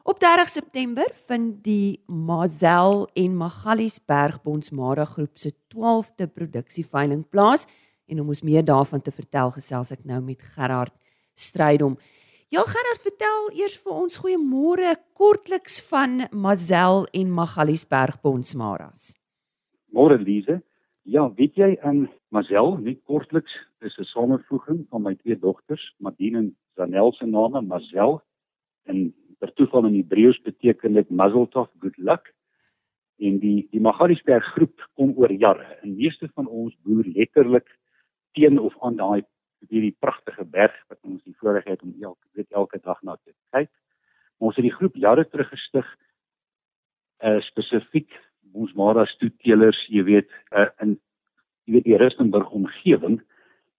Op 0.07 0.19
30 0.19 0.49
September 0.49 1.07
vind 1.13 1.63
die 1.63 2.03
Mazel 2.05 3.07
en 3.13 3.37
Magaliesberg 3.37 4.41
Bonsmara 4.43 5.05
groep 5.05 5.37
se 5.41 5.49
12de 5.73 6.27
produksieveiling 6.33 7.23
plaas 7.29 7.65
en 8.05 8.21
om 8.21 8.27
ons 8.27 8.43
meer 8.45 8.61
daarvan 8.65 9.01
te 9.01 9.09
vertel 9.11 9.49
gesels 9.55 9.89
ek 9.95 10.03
nou 10.05 10.19
met 10.21 10.45
Gerard 10.53 10.93
Strydom. 11.33 11.97
Ja 12.53 12.61
Gerard, 12.69 13.01
vertel 13.01 13.49
eers 13.57 13.79
vir 13.81 13.97
ons 14.03 14.19
goeiemôre 14.21 14.93
kortliks 15.17 15.79
van 15.89 16.27
Mazel 16.29 17.07
en 17.09 17.33
Magaliesberg 17.41 18.21
Bonsmaras. 18.21 19.15
Môre 19.89 20.21
Lize. 20.21 20.61
Ja, 21.01 21.25
weet 21.33 21.57
jy 21.57 21.79
in 21.81 22.05
Mazel, 22.29 22.77
net 22.77 23.01
kortliks, 23.09 23.57
is 23.81 23.97
'n 23.97 24.05
samevoeging 24.13 24.85
van 24.89 25.01
my 25.01 25.15
twee 25.15 25.39
dogters, 25.39 25.95
Madine 25.97 26.37
en 26.37 26.55
Zanel 26.75 27.11
se 27.13 27.25
name, 27.25 27.61
Mazel 27.61 28.21
en 28.85 29.13
per 29.39 29.53
toeval 29.53 29.87
in 29.89 29.99
Hebreëus 29.99 30.41
beteken 30.45 30.97
dit 30.97 31.09
muzzle 31.09 31.47
tov 31.53 31.69
good 31.83 31.97
luck. 31.97 32.31
En 33.19 33.39
die 33.39 33.67
die 33.71 33.81
Magaliesberg 33.83 34.47
groep 34.55 34.83
kom 34.99 35.13
oor 35.19 35.31
jare. 35.31 35.67
En 35.83 35.95
meeste 35.95 36.29
van 36.33 36.47
ons 36.47 36.75
boer 36.83 37.07
letterlik 37.15 37.69
teen 38.35 38.59
of 38.59 38.75
aan 38.83 38.99
daai 38.99 39.23
hierdie 39.69 39.95
pragtige 39.99 40.45
berg 40.45 40.75
wat 40.91 40.99
ons 41.07 41.23
die 41.23 41.35
voorreg 41.39 41.65
het 41.65 41.81
om 41.81 41.95
elke 42.01 42.27
weet 42.37 42.51
elke 42.51 42.79
dag 42.83 43.01
na 43.01 43.15
te 43.15 43.33
kyk. 43.55 43.71
Ons 44.43 44.59
het 44.59 44.67
die 44.67 44.75
groep 44.75 44.95
jare 44.99 45.23
terug 45.29 45.49
gestig 45.49 45.87
uh, 47.23 47.39
spesifiek 47.49 48.11
ons 48.55 48.71
maras 48.79 49.11
toetelers 49.19 49.79
jy 49.91 50.03
weet 50.07 50.29
uh, 50.51 50.69
in 50.83 50.97
jy 51.65 51.77
weet 51.77 51.87
die 51.87 51.97
Rustenburg 51.97 52.51
omgewing. 52.53 53.21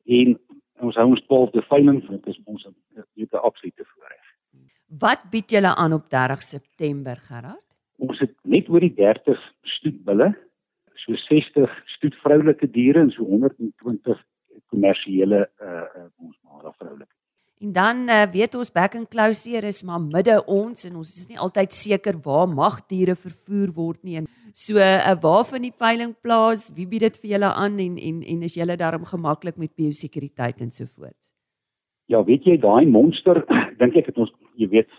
En 0.06 0.38
ons 0.84 0.96
hou 1.00 1.10
ons 1.12 1.26
12de 1.28 1.62
veiling 1.68 2.00
dit 2.08 2.32
is 2.32 2.40
ons 2.44 2.68
weet 3.14 3.32
'n 3.32 3.44
absolute 3.48 3.84
voorreg 3.92 4.25
Wat 4.86 5.24
bied 5.30 5.50
julle 5.50 5.74
aan 5.74 5.92
op 5.92 6.10
30 6.10 6.42
September, 6.42 7.16
Gerard? 7.16 7.64
Ons 7.98 8.18
het 8.22 8.34
net 8.42 8.68
oor 8.68 8.80
die 8.80 8.94
30 8.94 9.40
stoetbulle, 9.62 10.30
so 10.94 11.16
60 11.26 11.72
stoetvroulike 11.96 12.70
diere 12.70 13.02
en 13.02 13.10
so 13.10 13.24
120 13.24 14.22
kommersiële 14.70 15.48
uh 15.62 16.06
ons 16.22 16.36
maar 16.42 16.72
vroulike. 16.78 17.12
En 17.60 17.72
dan 17.72 18.08
uh, 18.08 18.22
weet 18.32 18.54
ons 18.54 18.72
back 18.72 18.94
and 18.94 19.08
closer 19.08 19.64
is 19.64 19.82
maar 19.82 20.00
midde 20.00 20.36
ons 20.44 20.84
en 20.84 20.96
ons 21.00 21.12
is 21.18 21.28
nie 21.28 21.38
altyd 21.40 21.72
seker 21.72 22.18
waar 22.22 22.48
mag 22.48 22.82
diere 22.86 23.14
vervoer 23.16 23.72
word 23.74 24.02
nie 24.04 24.18
en 24.20 24.26
so 24.52 24.76
uh, 24.76 25.14
waar 25.22 25.44
van 25.48 25.64
die 25.64 25.72
veiling 25.72 26.12
plaas, 26.22 26.68
wie 26.76 26.86
bied 26.86 27.06
dit 27.08 27.16
vir 27.22 27.30
julle 27.36 27.52
aan 27.52 27.80
en 27.80 27.96
en 27.98 28.22
en 28.22 28.42
is 28.42 28.58
julle 28.60 28.76
daarom 28.76 29.08
gemaklik 29.08 29.56
met 29.56 29.74
biosekuriteit 29.74 30.60
en 30.60 30.70
so 30.70 30.84
voort? 30.84 31.32
Ja, 32.06 32.22
weet 32.22 32.44
jy 32.44 32.60
daai 32.60 32.86
monster, 32.86 33.42
dink 33.80 33.96
ek 33.96 34.12
het 34.12 34.20
ons 34.20 34.32
jy 34.56 34.68
weet, 34.72 34.90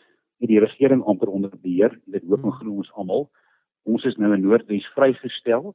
het 0.42 0.50
die 0.50 0.62
regering 0.62 1.04
amper 1.10 1.30
onder 1.34 1.52
beheer. 1.62 1.98
Dit 2.06 2.26
hoop 2.30 2.46
en 2.46 2.56
glo 2.60 2.82
ons 2.82 2.92
almal. 2.94 3.28
Ons 3.88 4.06
is 4.06 4.18
nou 4.22 4.34
in 4.36 4.44
Noordwes 4.46 4.88
vrygestel. 4.96 5.74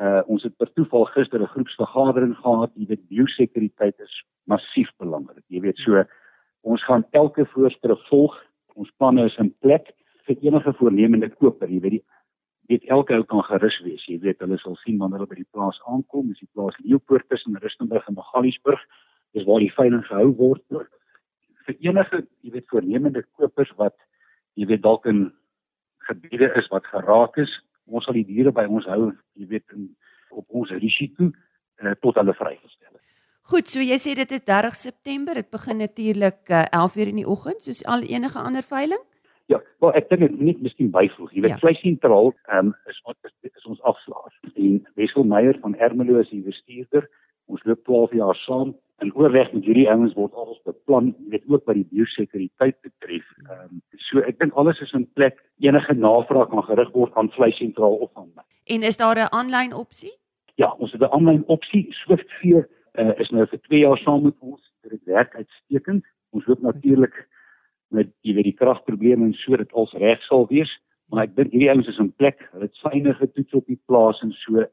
Uh 0.00 0.20
ons 0.32 0.44
het 0.46 0.56
per 0.56 0.70
toeval 0.72 1.04
gister 1.14 1.42
'n 1.42 1.52
groepsvergadering 1.54 2.36
gehad. 2.36 2.70
Jy 2.74 2.86
weet, 2.86 3.08
biosekuriteit 3.08 3.98
is 4.00 4.14
massief 4.46 4.88
belangrik. 4.98 5.44
Jy 5.48 5.60
weet, 5.60 5.78
so 5.78 6.04
ons 6.62 6.84
gaan 6.84 7.04
elke 7.10 7.46
voorstel 7.46 7.96
volg. 8.08 8.36
Ons 8.74 8.90
planne 8.98 9.24
is 9.24 9.36
in 9.38 9.54
plek 9.60 9.92
vir 10.26 10.36
enige 10.42 10.72
voornemende 10.72 11.28
koper. 11.28 11.68
Jy 11.68 11.80
weet, 11.80 11.90
die 11.90 12.04
weet 12.68 12.84
elke 12.84 13.14
ou 13.14 13.24
kan 13.24 13.42
gerus 13.42 13.80
wees. 13.82 14.04
Jy 14.06 14.18
weet, 14.20 14.38
hulle 14.40 14.58
sal 14.58 14.76
sien 14.76 14.98
wanneer 14.98 15.18
hulle 15.18 15.28
by 15.28 15.40
die 15.42 15.52
plaas 15.52 15.80
aankom. 15.86 16.28
Dis 16.28 16.38
die 16.38 16.52
plaas 16.54 16.78
Leeupoort 16.78 17.28
tussen 17.28 17.56
Rustenburg 17.56 18.08
en 18.08 18.14
Magaliesburg. 18.14 18.80
Dis 19.32 19.44
waar 19.44 19.58
die 19.58 19.74
veiling 19.74 20.04
gehou 20.06 20.36
word 20.36 20.62
vir 21.70 21.90
enige, 21.90 22.24
jy 22.42 22.54
weet, 22.56 22.68
voornemende 22.72 23.24
kopers 23.38 23.70
wat 23.78 23.96
jy 24.58 24.66
weet 24.70 24.82
dalk 24.82 25.06
in 25.10 25.28
gebiede 26.08 26.50
is 26.58 26.68
wat 26.72 26.88
geraak 26.90 27.38
is, 27.38 27.52
ons 27.90 28.06
sal 28.06 28.16
die 28.18 28.26
diere 28.26 28.52
by 28.54 28.66
ons 28.70 28.86
hou, 28.90 29.12
jy 29.38 29.46
weet, 29.50 29.66
in, 29.76 29.90
op 30.30 30.46
ons 30.54 30.70
risiko 30.70 31.30
uh, 31.30 31.94
tot 32.02 32.18
hulle 32.18 32.34
vrygestel 32.38 32.94
is. 32.94 33.06
Goed, 33.50 33.70
so 33.70 33.82
jy 33.82 33.98
sê 33.98 34.14
dit 34.18 34.34
is 34.36 34.44
30 34.46 34.76
September, 34.78 35.38
dit 35.38 35.50
begin 35.50 35.80
natuurlik 35.82 36.42
uh, 36.50 36.66
11:00 36.70 37.14
in 37.14 37.22
die 37.22 37.26
oggend 37.26 37.64
soos 37.66 37.82
al 37.86 38.06
enige 38.06 38.38
ander 38.38 38.66
veiling? 38.66 39.02
Ja, 39.50 39.58
wel 39.82 39.96
ek 39.98 40.06
dink 40.12 40.22
dit 40.22 40.36
net 40.38 40.60
miskien 40.62 40.92
byvoeg. 40.94 41.32
Jy 41.34 41.42
weet 41.42 41.56
ja. 41.56 41.62
vleisentraal 41.62 42.30
ehm 42.52 42.70
um, 42.70 42.74
is, 42.86 43.00
is 43.26 43.50
is 43.50 43.66
ons 43.66 43.82
afslaer. 43.82 44.36
En 44.54 44.76
Wessel 44.94 45.26
Meyer 45.26 45.58
van 45.64 45.74
Ermelo 45.74 46.20
is 46.22 46.30
die 46.30 46.44
bestuurder. 46.46 47.08
Ons 47.50 47.64
loop 47.66 47.84
12 47.84 48.16
jaar 48.20 48.38
saam 48.46 48.74
en 49.00 49.12
oorweg 49.16 49.52
met 49.52 49.64
hierdie 49.64 49.88
ouens 49.88 50.14
word 50.14 50.34
alles 50.36 50.60
beplan, 50.68 51.14
jy 51.18 51.34
weet 51.34 51.46
ook 51.48 51.64
wat 51.68 51.78
die 51.78 51.86
biosekuriteit 51.90 52.76
betref. 52.86 53.26
Ehm 53.46 53.62
um, 53.66 53.82
so 54.10 54.22
ek 54.26 54.38
dink 54.42 54.56
alles 54.60 54.80
is 54.84 54.92
in 54.96 55.06
plek. 55.18 55.38
Enige 55.64 55.94
navraag 55.94 56.50
kan 56.50 56.66
gerig 56.68 56.90
word 56.96 57.16
aan 57.20 57.30
vleisentraal 57.36 57.96
of 58.06 58.10
aan 58.14 58.30
my. 58.34 58.44
En 58.74 58.82
is 58.82 58.96
daar 59.00 59.16
'n 59.16 59.32
aanlyn 59.38 59.74
opsie? 59.74 60.12
Ja, 60.54 60.74
ons 60.78 60.92
het 60.92 61.00
'n 61.00 61.12
aanlyn 61.16 61.44
opsie. 61.46 61.86
Swiftveer 62.04 62.68
uh, 62.94 63.12
is 63.20 63.30
nou 63.30 63.46
vir 63.46 63.60
2 63.60 63.78
jaar 63.80 63.98
saam 63.98 64.22
met 64.22 64.36
ons. 64.38 64.60
Dit 64.82 65.04
werk 65.04 65.34
uitstekend. 65.34 66.04
Ons 66.30 66.44
hoop 66.44 66.60
natuurlik 66.60 67.28
met 67.88 68.08
jy 68.20 68.34
weet 68.34 68.50
die 68.50 68.60
kragprobleme 68.60 69.24
en 69.24 69.32
so 69.32 69.56
dit 69.56 69.72
als 69.72 69.92
reg 69.92 70.22
sal 70.22 70.46
wees, 70.50 70.70
maar 71.10 71.24
ek 71.24 71.34
dink 71.36 71.50
hierdie 71.50 71.70
ouens 71.70 71.88
is 71.88 71.98
in 71.98 72.12
plek. 72.12 72.38
Hulle 72.52 72.68
het 72.68 72.78
fyne 72.78 73.14
getoets 73.14 73.54
op 73.54 73.66
die 73.66 73.80
plaas 73.86 74.22
en 74.22 74.32
so. 74.32 74.66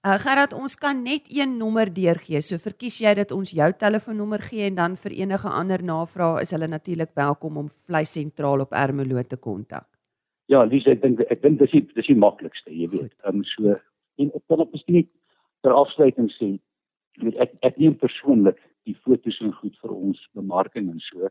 Uh, 0.00 0.14
Gerard, 0.16 0.54
ons 0.56 0.78
kan 0.80 1.02
net 1.04 1.26
een 1.28 1.58
nommer 1.60 1.90
deurgee. 1.92 2.40
So 2.40 2.56
verkies 2.56 3.02
jy 3.04 3.10
dat 3.18 3.34
ons 3.36 3.50
jou 3.52 3.66
telefoonnommer 3.82 4.40
gee 4.40 4.64
en 4.70 4.78
dan 4.78 4.94
vir 4.96 5.12
enige 5.18 5.50
ander 5.52 5.82
navrae 5.84 6.40
is 6.40 6.54
hulle 6.56 6.70
natuurlik 6.72 7.12
welkom 7.20 7.58
om 7.60 7.68
vleis 7.68 8.14
sentraal 8.16 8.64
op 8.64 8.72
Ermelo 8.72 9.20
te 9.28 9.36
kontak. 9.36 9.84
Ja, 10.48 10.64
Lies, 10.64 10.88
ek 10.88 11.02
dink 11.04 11.20
ek 11.28 11.44
dink 11.44 11.60
dis 11.60 11.74
die 11.76 11.84
dis 11.92 12.08
die 12.08 12.16
maklikste, 12.16 12.72
jy 12.72 12.88
weet. 12.94 13.12
Ehm 13.26 13.42
um, 13.42 13.44
so 13.44 13.76
en 14.24 14.32
ek 14.32 14.46
kan 14.48 14.64
op 14.64 14.72
miskien 14.72 15.04
ter 15.60 15.76
afsluiting 15.76 16.32
sê, 16.38 16.54
jy 17.20 17.28
weet 17.28 17.44
ek 17.44 17.52
ek 17.68 17.76
neem 17.76 18.00
persoonlik 18.00 18.56
die 18.88 18.96
foto's 19.04 19.36
en 19.44 19.52
goed 19.60 19.76
vir 19.84 19.92
ons 19.98 20.26
bemarking 20.32 20.88
en 20.88 21.04
so. 21.10 21.28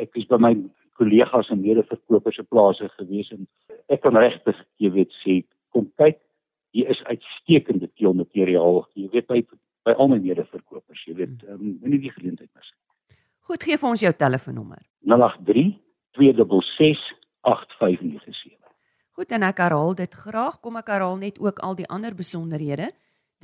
Ek 0.00 0.16
is 0.16 0.24
by 0.32 0.40
my 0.40 0.54
kollegas 0.96 1.52
en 1.52 1.60
mede-verkopers 1.60 2.40
se 2.40 2.48
plase 2.48 2.88
gewees 2.96 3.28
en 3.36 3.44
ek 3.92 4.00
kan 4.08 4.16
regtig, 4.16 4.56
jy 4.80 4.96
weet, 4.96 5.12
sê 5.20 5.42
kom 5.76 5.92
kyk 6.00 6.16
hier 6.74 6.90
is 6.90 7.02
uitstekende 7.04 7.90
teelmateriaal. 7.94 8.84
Jy 8.94 9.08
weet 9.12 9.28
by 9.30 9.42
by 9.86 9.94
al 9.94 10.08
my 10.10 10.18
mede-verkopers, 10.18 11.04
jy 11.06 11.14
weet, 11.14 11.44
um, 11.46 11.76
moenie 11.78 12.00
die 12.02 12.10
geleentheid 12.10 12.50
mis. 12.58 12.72
Goed, 13.46 13.62
gee 13.62 13.76
vir 13.78 13.88
ons 13.92 14.02
jou 14.02 14.10
telefoonnommer. 14.18 14.80
083 15.06 15.76
266 16.18 17.04
8597. 17.46 18.56
Goed, 19.14 19.30
en 19.32 19.46
ek 19.46 19.62
herhaal 19.62 19.94
dit 19.96 20.16
graag. 20.26 20.58
Kom 20.60 20.80
ek 20.80 20.90
herhaal 20.90 21.20
net 21.22 21.38
ook 21.38 21.62
al 21.64 21.78
die 21.78 21.86
ander 21.86 22.16
besonderhede. 22.18 22.90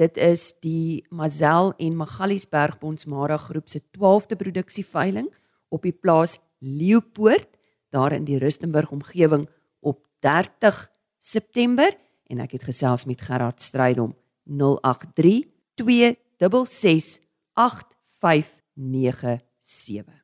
Dit 0.00 0.18
is 0.18 0.50
die 0.64 1.04
Mazel 1.14 1.72
en 1.78 1.96
Magaliesberg 2.00 2.78
Bonsmara 2.80 3.38
groep 3.38 3.70
se 3.70 3.80
12de 3.94 4.36
produksieveiling 4.40 5.30
op 5.70 5.86
die 5.86 5.94
plaas 5.94 6.40
Leeupoort 6.58 7.48
daar 7.92 8.12
in 8.16 8.24
die 8.24 8.38
Rustenburg 8.40 8.90
omgewing 8.90 9.46
op 9.80 10.00
30 10.24 10.88
September 11.18 11.92
en 12.32 12.40
ek 12.40 12.56
het 12.56 12.64
gesels 12.64 13.04
met 13.08 13.20
Gerard 13.20 13.62
Strydom 13.62 14.14
083 14.48 15.44
266 15.76 17.20
8597. 17.52 20.22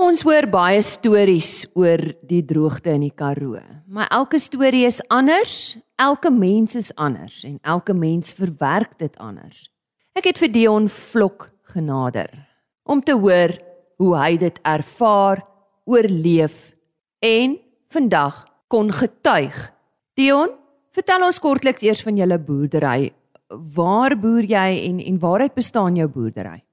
Ons 0.00 0.22
hoor 0.24 0.46
baie 0.48 0.80
stories 0.80 1.66
oor 1.76 2.00
die 2.24 2.40
droogte 2.46 2.94
in 2.94 3.02
die 3.04 3.12
Karoo, 3.12 3.60
maar 3.90 4.08
elke 4.14 4.38
storie 4.40 4.86
is 4.88 5.02
anders, 5.12 5.76
elke 6.00 6.30
mens 6.32 6.72
is 6.78 6.88
anders 6.96 7.42
en 7.44 7.58
elke 7.60 7.92
mens 7.92 8.32
verwerk 8.38 8.96
dit 9.02 9.12
anders. 9.20 9.68
Ek 10.16 10.24
het 10.30 10.40
vir 10.40 10.48
Dion 10.54 10.88
Vlok 10.88 11.50
genader 11.74 12.32
om 12.88 13.04
te 13.04 13.12
hoor 13.12 13.52
hoe 14.00 14.14
hy 14.16 14.40
dit 14.40 14.56
ervaar, 14.64 15.44
oorleef 15.84 16.72
en 17.20 17.60
vandag 17.92 18.48
kon 18.72 18.88
getuig. 18.94 19.52
Dion, 20.16 20.56
Vertel 20.90 21.22
ons 21.22 21.38
kortliks 21.38 21.84
eers 21.86 22.00
van 22.02 22.16
julle 22.18 22.36
boerdery. 22.42 23.12
Waar 23.76 24.16
boer 24.18 24.46
jy 24.50 24.70
en 24.88 24.96
en 24.98 25.20
waaruit 25.22 25.54
bestaan 25.54 25.98
jou 25.98 26.08
boerdery? 26.10 26.64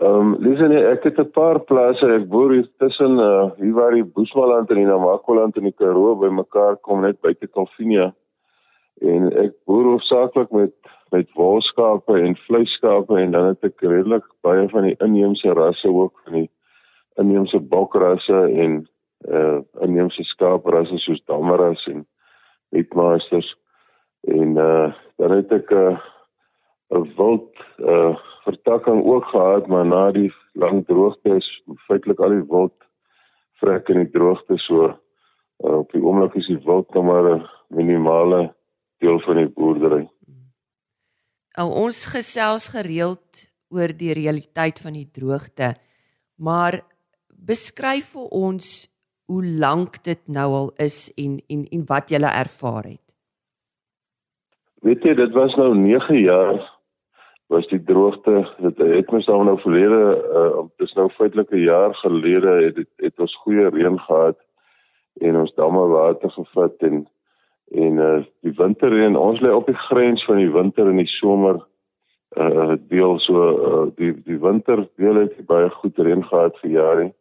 Ehm 0.00 0.14
um, 0.20 0.30
Lisie, 0.44 0.68
nee, 0.68 0.84
ek 0.92 1.04
het 1.04 1.18
'n 1.20 1.30
paar 1.32 1.60
plase. 1.60 2.06
Ek 2.14 2.28
boer 2.28 2.52
hier 2.52 2.68
tussen 2.78 3.18
uh 3.18 3.50
hier 3.60 3.74
waar 3.74 3.92
die 3.92 4.04
Boesmanland 4.04 4.70
en 4.70 4.76
die 4.76 4.86
Namakoland 4.86 5.56
in 5.56 5.68
die 5.68 5.76
Karoo 5.76 6.16
bymekaar 6.16 6.76
kom 6.76 7.00
net 7.00 7.20
buite 7.20 7.46
Kalvinia. 7.46 8.14
En 9.00 9.32
ek 9.44 9.52
boer 9.66 9.84
hoofsaaklik 9.84 10.50
met 10.50 10.74
met 11.12 11.28
wolskape 11.34 12.18
en 12.18 12.36
vleisskape 12.36 13.20
en 13.20 13.30
dan 13.30 13.46
het 13.46 13.64
ek 13.64 13.80
redelik 13.80 14.24
baie 14.42 14.68
van 14.68 14.82
die 14.82 14.96
inheemse 14.98 15.52
rasse 15.52 15.88
ook 15.88 16.12
van 16.24 16.32
die 16.32 16.50
inheemse 17.16 17.60
bokrasse 17.60 18.40
en 18.64 18.88
uh 19.28 19.60
inheemse 19.80 20.24
skaaprasse 20.24 20.98
soos 20.98 21.24
Damaras 21.24 21.86
en 21.86 22.06
headmasters 22.76 23.48
en 24.26 24.56
uh 24.56 24.92
dan 25.16 25.30
het 25.32 25.52
ek 25.52 25.70
'n 25.70 25.74
uh, 25.74 25.98
'n 26.98 27.12
wild 27.16 27.50
uh 27.78 28.16
vertakking 28.44 29.04
ook 29.04 29.24
gehad 29.24 29.66
maar 29.66 29.86
na 29.86 30.10
die 30.12 30.32
lang 30.52 30.86
droogte 30.86 31.36
is 31.36 31.48
feitelik 31.86 32.20
al 32.20 32.36
die 32.36 32.46
wild 32.48 32.76
vrek 33.60 33.88
in 33.88 34.04
die 34.04 34.12
droogte 34.12 34.58
so 34.58 34.88
uh, 34.88 35.78
op 35.78 35.92
die 35.92 36.02
oomblik 36.02 36.34
is 36.34 36.46
die 36.46 36.60
wild 36.64 36.94
nog 36.94 37.04
maar 37.04 37.26
'n 37.34 37.48
minimale 37.68 38.54
deel 38.98 39.20
van 39.20 39.36
die 39.36 39.48
boerdery. 39.48 40.08
Nou 41.56 41.70
ons 41.72 42.06
gesels 42.06 42.68
gereeld 42.68 43.50
oor 43.68 43.92
die 43.96 44.12
realiteit 44.12 44.78
van 44.80 44.92
die 44.92 45.08
droogte 45.12 45.74
maar 46.36 46.80
beskryf 47.28 48.12
vir 48.12 48.28
ons 48.30 48.88
hoe 49.26 49.44
lank 49.44 50.02
dit 50.04 50.20
nou 50.26 50.46
al 50.60 50.70
is 50.82 51.12
en 51.16 51.40
en 51.48 51.66
en 51.70 51.84
wat 51.86 52.10
jy 52.10 52.20
ervaar 52.22 52.84
het. 52.92 53.02
Weet 54.86 55.02
jy, 55.02 55.14
dit 55.18 55.32
was 55.34 55.54
nou 55.58 55.74
9 55.74 56.20
jaar 56.22 56.62
was 57.50 57.66
die 57.70 57.82
droogte. 57.82 58.42
Dit 58.62 58.78
het 58.78 59.10
mens 59.10 59.26
nou 59.26 59.42
nou 59.44 59.58
verlede 59.62 60.00
uh 60.40 60.64
dis 60.82 60.94
nou 60.94 61.08
feitelik 61.18 61.50
'n 61.50 61.66
jaar 61.66 61.94
gelede 61.94 62.52
het 62.64 62.76
het, 62.76 62.92
het 62.96 63.18
ons 63.18 63.36
goeie 63.42 63.68
reën 63.68 63.98
gehad 63.98 64.38
en 65.20 65.36
ons 65.36 65.54
damme 65.54 65.86
water 65.86 66.30
gevat 66.30 66.74
en 66.78 67.06
en 67.70 67.92
uh 68.08 68.24
die 68.42 68.54
winterreën 68.56 69.16
ons 69.16 69.40
lê 69.40 69.50
op 69.50 69.66
die 69.66 69.80
grens 69.88 70.24
van 70.24 70.36
die 70.36 70.52
winter 70.52 70.86
en 70.86 70.96
die 70.96 71.14
somer 71.18 71.66
uh 72.36 72.74
deel 72.88 73.18
so 73.18 73.34
uh, 73.68 73.86
die 73.96 74.22
die 74.22 74.38
winter 74.38 74.88
deel 74.96 75.14
het 75.14 75.46
baie 75.46 75.70
goed 75.70 75.98
reën 75.98 76.24
gehad 76.24 76.58
vir 76.58 76.70
jare 76.70 77.04
uh, 77.04 77.12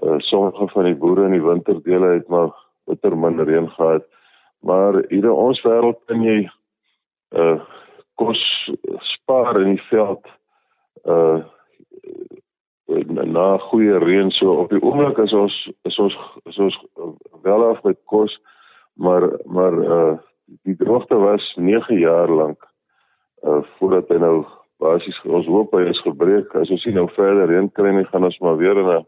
sommige 0.00 0.68
van 0.68 0.84
die 0.84 0.94
boere 0.94 1.24
in 1.24 1.36
die 1.36 1.44
winterdele 1.44 2.14
het 2.14 2.28
maar 2.28 2.50
bitter 2.84 3.16
min 3.16 3.40
reën 3.44 3.68
gehad. 3.70 4.04
Maar 4.60 4.94
hier 5.08 5.24
in 5.24 5.30
ons 5.30 5.62
wêreld 5.62 6.00
kan 6.06 6.22
jy 6.22 6.50
uh 7.36 7.60
kos 8.20 8.40
spaar 9.14 9.60
in 9.60 9.76
die 9.76 9.86
veld 9.88 10.26
uh 11.04 11.40
na 13.32 13.58
goeie 13.70 13.98
reën 14.02 14.30
so 14.34 14.56
op 14.64 14.72
die 14.74 14.82
oomblik 14.82 15.18
is 15.24 15.32
ons 15.32 15.56
is 15.88 15.98
ons 15.98 16.16
is 16.50 16.58
ons 16.58 16.78
wel 17.46 17.64
af 17.68 17.82
met 17.86 17.98
kos 18.12 18.34
maar 18.94 19.28
maar 19.44 19.78
uh 19.78 20.16
die 20.66 20.76
droogte 20.76 21.16
was 21.16 21.52
9 21.56 21.98
jaar 21.98 22.28
lank 22.28 22.66
uh 23.46 23.62
voordat 23.78 24.10
hy 24.10 24.18
nou 24.18 24.34
basies 24.82 25.22
ons 25.24 25.46
hoop 25.46 25.72
hy 25.76 25.86
is 25.92 26.02
gebreek 26.04 26.54
as 26.60 26.70
ons 26.70 26.82
sien 26.82 26.98
nou 26.98 27.06
verder 27.14 27.48
reën 27.48 27.70
kry 27.78 27.94
en 27.94 28.06
gaan 28.10 28.28
ons 28.28 28.38
maar 28.44 28.58
weer 28.60 28.82
in 28.82 28.90
'n 28.98 29.06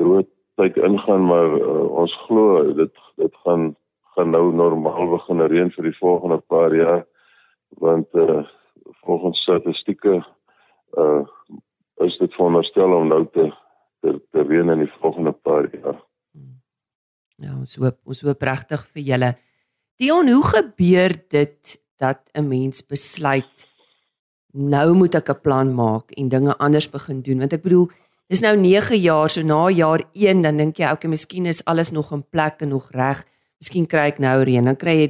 droë 0.00 0.24
tyd 0.60 0.76
ingaan 0.88 1.26
maar 1.28 1.56
uh, 1.58 1.86
ons 2.02 2.16
glo 2.26 2.64
dit 2.82 3.04
dit 3.22 3.40
gaan 3.44 3.70
gaan 4.16 4.34
nou 4.34 4.50
normaal 4.52 5.12
begin 5.14 5.46
reën 5.52 5.70
vir 5.76 5.90
die 5.90 5.98
volgende 6.00 6.40
paar 6.52 6.74
jaar 6.74 7.04
want 7.84 8.08
uh, 8.18 8.42
volgens 9.06 9.42
statistieke 9.46 10.20
uh, 10.98 11.22
is 12.06 12.16
dit 12.18 12.34
veronderstel 12.34 12.96
om 12.96 13.08
nou 13.12 13.24
te 13.34 13.50
te, 14.00 14.16
te 14.32 14.44
reën 14.48 14.72
in 14.72 14.84
die 14.84 14.92
volgende 15.00 15.32
paar 15.32 15.68
jaar. 15.74 15.98
Ja, 17.40 17.54
ons 17.56 17.76
hoop 17.80 17.98
ons 18.08 18.22
hoop 18.26 18.42
regtig 18.44 18.84
vir 18.92 19.06
julle. 19.12 19.30
Dion, 20.00 20.28
hoe 20.28 20.44
gebeur 20.44 21.14
dit 21.32 21.76
dat 22.00 22.20
'n 22.34 22.48
mens 22.48 22.80
besluit 22.86 23.68
nou 24.52 24.94
moet 24.94 25.14
ek 25.14 25.30
'n 25.30 25.40
plan 25.40 25.74
maak 25.74 26.10
en 26.16 26.28
dinge 26.28 26.56
anders 26.58 26.90
begin 26.90 27.22
doen 27.22 27.38
want 27.38 27.52
ek 27.52 27.62
bedoel 27.62 27.88
Dis 28.30 28.44
nou 28.44 28.54
9 28.54 28.94
jaar, 29.02 29.28
so 29.28 29.42
na 29.42 29.64
jaar 29.74 30.04
1 30.14 30.44
dan 30.44 30.60
dink 30.60 30.78
jy, 30.78 30.86
okay, 30.94 31.10
miskien 31.10 31.48
is 31.50 31.64
alles 31.66 31.90
nog 31.90 32.12
in 32.14 32.22
plek 32.22 32.62
en 32.62 32.70
nog 32.70 32.86
reg. 32.94 33.24
Miskien 33.58 33.88
kry 33.90 34.06
ek 34.12 34.20
nou 34.22 34.36
reën. 34.46 34.64
Dan 34.64 34.78
kry 34.78 34.94
jy 35.00 35.08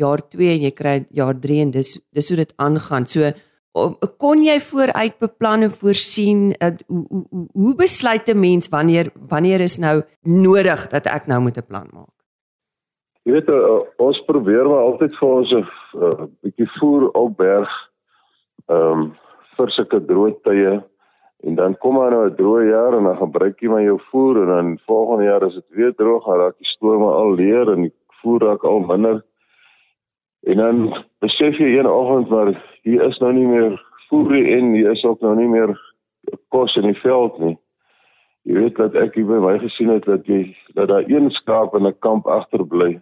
jaar 0.00 0.22
2 0.32 0.54
en 0.54 0.62
jy 0.64 0.70
kry 0.72 0.94
jaar 1.12 1.36
3 1.36 1.58
en 1.66 1.74
dis 1.74 1.98
dis 2.16 2.30
hoe 2.32 2.38
dit 2.40 2.54
aangaan. 2.56 3.04
So 3.04 3.28
kon 4.20 4.40
jy 4.44 4.56
vooruit 4.60 5.18
beplan 5.20 5.66
en 5.66 5.72
voorsien 5.72 6.40
uh, 6.60 6.72
hoe, 6.88 7.04
hoe 7.08 7.44
hoe 7.52 7.74
besluit 7.76 8.28
'n 8.28 8.40
mens 8.40 8.68
wanneer 8.68 9.12
wanneer 9.28 9.60
is 9.60 9.78
nou 9.78 10.02
nodig 10.24 10.88
dat 10.88 11.06
ek 11.06 11.26
nou 11.26 11.40
moet 11.40 11.56
'n 11.56 11.66
plan 11.68 11.88
maak? 11.92 12.12
Jy 13.24 13.32
weet 13.32 13.48
uh, 13.48 13.84
ons 13.96 14.24
probeer 14.24 14.64
maar 14.64 14.84
altyd 14.88 15.16
vir 15.16 15.28
ons 15.28 15.52
'n 15.52 15.66
uh, 15.96 16.24
bietjie 16.42 16.68
voer 16.78 17.10
op 17.12 17.36
berg 17.36 17.70
ehm 18.68 19.00
um, 19.00 19.12
vir 19.56 19.70
sulke 19.70 20.00
droë 20.00 20.40
tye 20.42 20.80
En 21.42 21.54
dan 21.54 21.78
kom 21.78 21.94
maar 21.94 22.10
nou 22.10 22.26
'n 22.30 22.34
droë 22.34 22.68
jaar 22.68 22.94
en 22.98 23.04
dan 23.04 23.16
gebruik 23.16 23.60
jy 23.60 23.68
maar 23.68 23.82
jou 23.82 24.00
voer 24.10 24.36
en 24.42 24.46
dan 24.46 24.78
volgende 24.86 25.24
jaar 25.24 25.44
as 25.44 25.54
dit 25.54 25.68
weer 25.68 25.94
droog 25.94 26.24
gaan 26.24 26.38
raak 26.38 26.56
die 26.58 26.66
stome 26.66 27.10
al 27.10 27.34
leer 27.34 27.72
en 27.72 27.82
die 27.82 27.94
voer 28.22 28.40
raak 28.40 28.64
al 28.64 28.78
minder. 28.78 29.24
En 30.42 30.56
dan 30.56 31.04
besef 31.18 31.58
jy 31.58 31.78
een 31.78 31.86
oggend 31.86 32.28
maar 32.28 32.78
hier 32.82 33.02
is 33.02 33.18
nou 33.18 33.32
nie 33.32 33.46
meer 33.46 33.82
voer 34.08 34.46
en 34.56 34.72
hier 34.72 34.90
is 34.90 35.04
ook 35.04 35.20
nou 35.20 35.34
nie 35.36 35.48
meer 35.48 35.80
kos 36.48 36.76
in 36.76 36.88
die 36.90 37.00
veld 37.00 37.38
nie. 37.38 37.58
Jy 38.42 38.54
weet 38.54 38.76
dat 38.76 38.94
ek 38.94 39.14
by 39.14 39.38
my 39.42 39.58
gesien 39.58 39.88
het 39.88 40.04
dat 40.04 40.26
jy 40.26 40.56
dat 40.74 40.88
daar 40.88 41.06
een 41.06 41.30
skaap 41.30 41.74
in 41.74 41.86
'n 41.86 41.98
kamp 41.98 42.26
agterbly 42.26 43.00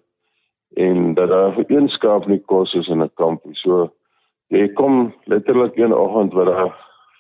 en 0.77 1.15
dat 1.15 1.29
daar 1.29 1.53
vir 1.53 1.65
een 1.69 1.89
skaap 1.89 2.27
nie 2.27 2.39
kos 2.39 2.75
is 2.75 2.89
in 2.89 3.03
'n 3.03 3.11
kamp 3.15 3.45
nie. 3.45 3.55
So 3.55 3.91
jy 4.49 4.69
kom 4.69 5.13
letterlik 5.25 5.77
een 5.77 5.93
oggend 5.93 6.33
wat 6.33 6.47
daar 6.47 6.77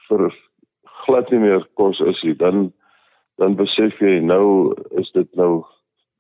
vir 0.08 0.32
glad 1.10 1.30
nie 1.34 1.42
meer 1.42 1.66
kos 1.74 1.98
is 2.06 2.22
nie, 2.22 2.36
dan 2.38 2.70
dan 3.40 3.56
besef 3.56 3.96
jy 4.04 4.20
nou 4.22 4.74
is 5.00 5.08
dit 5.16 5.28
nou 5.40 5.62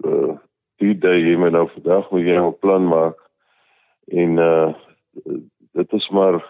uh, 0.08 0.36
die 0.80 0.94
dag 0.96 1.18
jy 1.20 1.36
moet 1.38 1.52
nou 1.54 1.66
vandag 1.74 2.08
moet 2.10 2.24
jy 2.26 2.36
'n 2.40 2.54
plan 2.64 2.86
maak. 2.88 3.18
En 4.08 4.38
uh 4.38 4.72
dit 5.74 5.92
is 5.92 6.08
maar 6.10 6.40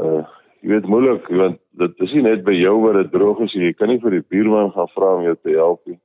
uh 0.00 0.24
jy 0.62 0.68
weet 0.72 0.88
moeilik 0.88 1.28
want 1.28 1.60
dit 1.78 2.00
is 2.06 2.12
nie 2.12 2.22
net 2.22 2.44
by 2.44 2.54
jou 2.56 2.80
waar 2.80 3.02
dit 3.02 3.12
droog 3.12 3.44
is 3.46 3.52
jy 3.52 3.72
kan 3.74 3.88
nie 3.88 4.00
vir 4.00 4.18
die 4.18 4.28
buurman 4.30 4.72
gaan 4.72 4.90
vra 4.96 5.14
om 5.16 5.22
jou 5.22 5.36
te 5.36 5.54
help 5.54 5.86
nie. 5.86 6.00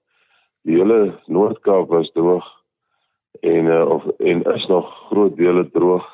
Die 0.65 0.75
hele 0.75 1.17
Noord-Kaap 1.27 1.89
was 1.89 2.11
droog 2.11 2.45
en 3.41 3.65
uh, 3.65 3.85
of 3.89 4.03
en 4.19 4.43
is 4.43 4.67
nog 4.67 4.87
groot 5.09 5.37
dele 5.37 5.69
droog. 5.71 6.05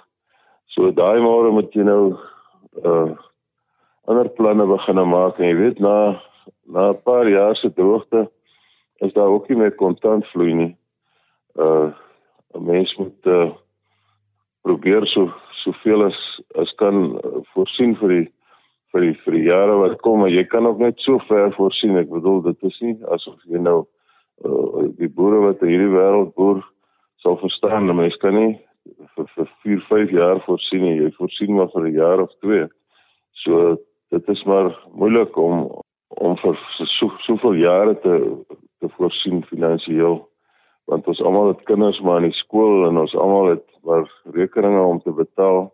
So 0.65 0.91
daai 0.91 1.19
môre 1.19 1.51
moet 1.51 1.73
jy 1.73 1.83
nou 1.83 2.17
uh 2.83 3.11
ander 4.07 4.29
planne 4.29 4.65
begin 4.67 5.01
maak 5.07 5.39
en 5.39 5.47
jy 5.47 5.55
weet 5.55 5.79
na 5.79 6.21
na 6.67 6.89
'n 6.91 7.01
paar 7.03 7.27
jaar 7.29 7.55
se 7.55 7.69
droogte 7.73 8.29
is 8.99 9.13
daar 9.13 9.27
ook 9.27 9.47
nie 9.49 9.57
meer 9.57 9.75
kontant 9.75 10.25
vloei 10.31 10.53
nie. 10.53 10.75
Uh 11.55 11.91
'n 12.53 12.65
mens 12.65 12.95
moet 12.95 13.25
uh, 13.25 13.51
probeer 14.61 15.07
so 15.07 15.31
soveel 15.63 16.05
as 16.05 16.19
as 16.55 16.71
kan 16.75 17.15
uh, 17.15 17.41
voorsien 17.53 17.95
vir 17.95 18.09
die 18.09 18.27
vir 18.91 19.01
die 19.01 19.15
vir 19.23 19.33
die 19.33 19.47
jare 19.47 19.77
wat 19.77 20.01
kom 20.01 20.19
maar 20.19 20.29
jy 20.29 20.43
kan 20.43 20.67
ook 20.67 20.77
net 20.77 20.99
so 20.99 21.19
ver 21.27 21.53
voorsien. 21.53 21.97
Ek 21.97 22.09
bedoel 22.09 22.41
dit 22.41 22.63
is 22.63 22.79
nie 22.81 22.97
asof 23.15 23.39
jy 23.45 23.59
nou 23.59 23.85
uh, 24.45 24.89
die 24.97 25.09
boere 25.09 25.39
wat 25.47 25.61
in 25.61 25.73
hierdie 25.73 25.95
wêreld 25.95 26.35
boer 26.35 26.61
sal 27.23 27.37
verstaan. 27.37 27.87
Dat 27.87 27.95
mens 27.95 28.17
kan 28.17 28.35
nie 28.35 28.59
vir 29.15 29.27
vir 29.35 29.49
4 29.63 29.81
5 29.89 30.11
jaar 30.11 30.43
voorsien 30.45 30.81
nie. 30.81 31.01
Jy 31.01 31.11
voorsien 31.17 31.55
maar 31.55 31.71
vir 31.73 31.87
'n 31.87 31.97
jaar 31.97 32.21
of 32.21 32.31
twee. 32.39 32.67
So 33.43 33.77
dit 34.13 34.27
is 34.29 34.43
maar 34.43 34.69
moeilik 34.93 35.37
om 35.37 35.65
om 36.07 36.35
vir 36.37 36.59
so 36.77 37.09
soveel 37.25 37.57
jare 37.57 37.95
te 38.05 38.15
te 38.79 38.89
voorsien 38.97 39.41
finansiëel 39.49 40.19
want 40.91 41.07
ons 41.07 41.21
almal 41.23 41.53
het 41.53 41.63
kinders 41.69 42.01
maar 42.05 42.21
in 42.21 42.29
die 42.29 42.39
skool 42.41 42.85
en 42.89 42.99
ons 43.01 43.15
almal 43.15 43.53
het 43.55 43.65
maar 43.87 44.05
rekeninge 44.35 44.81
om 44.81 44.99
te 45.03 45.11
betaal. 45.11 45.67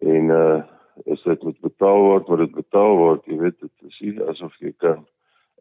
En 0.00 0.32
uh 0.40 0.62
as 1.12 1.22
dit 1.28 1.42
moet 1.44 1.58
betaal 1.60 1.98
word 2.00 2.28
moet 2.28 2.38
dit 2.40 2.54
betaal 2.56 2.94
word. 2.96 3.26
Jy 3.28 3.36
weet 3.36 3.56
dit 3.60 3.88
is 3.88 3.98
nie 4.00 4.28
asof 4.30 4.54
jy 4.64 4.72
kan 4.80 5.02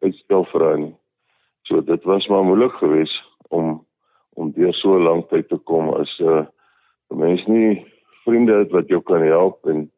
uitstel 0.04 0.46
vir 0.52 0.64
aan 0.70 0.86
so 1.68 1.82
dit 1.82 2.04
was 2.08 2.28
maar 2.32 2.46
moeilik 2.48 2.78
geweest 2.80 3.18
om 3.50 3.82
om 4.40 4.52
deur 4.56 4.74
so 4.74 5.00
lank 5.00 5.28
tyd 5.30 5.50
te 5.50 5.58
kom 5.72 5.92
as 5.96 6.14
'n 6.20 6.30
uh, 6.30 6.46
mens 7.10 7.46
nie 7.48 7.86
vriende 8.24 8.54
het 8.62 8.72
wat 8.72 8.88
jou 8.88 9.02
kan 9.02 9.22
help 9.22 9.66
en 9.66 9.92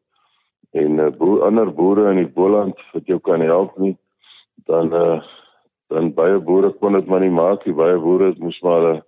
en 0.72 0.98
uh, 0.98 1.10
boer, 1.16 1.42
ander 1.46 1.72
boere 1.74 2.10
in 2.10 2.16
die 2.16 2.32
Boland 2.32 2.80
wat 2.92 3.06
jou 3.06 3.18
kan 3.20 3.40
help 3.40 3.76
nie 3.78 3.96
dan 4.68 4.94
uh 4.94 5.20
dan 5.88 6.10
baie 6.12 6.38
boere 6.38 6.68
kon 6.80 6.92
dit 6.92 7.06
maar 7.08 7.22
nie 7.24 7.32
maak 7.32 7.64
nie. 7.64 7.74
Baie 7.74 7.96
boere 7.96 8.34
moes 8.38 8.58
maar 8.60 8.84
uh, 8.90 8.98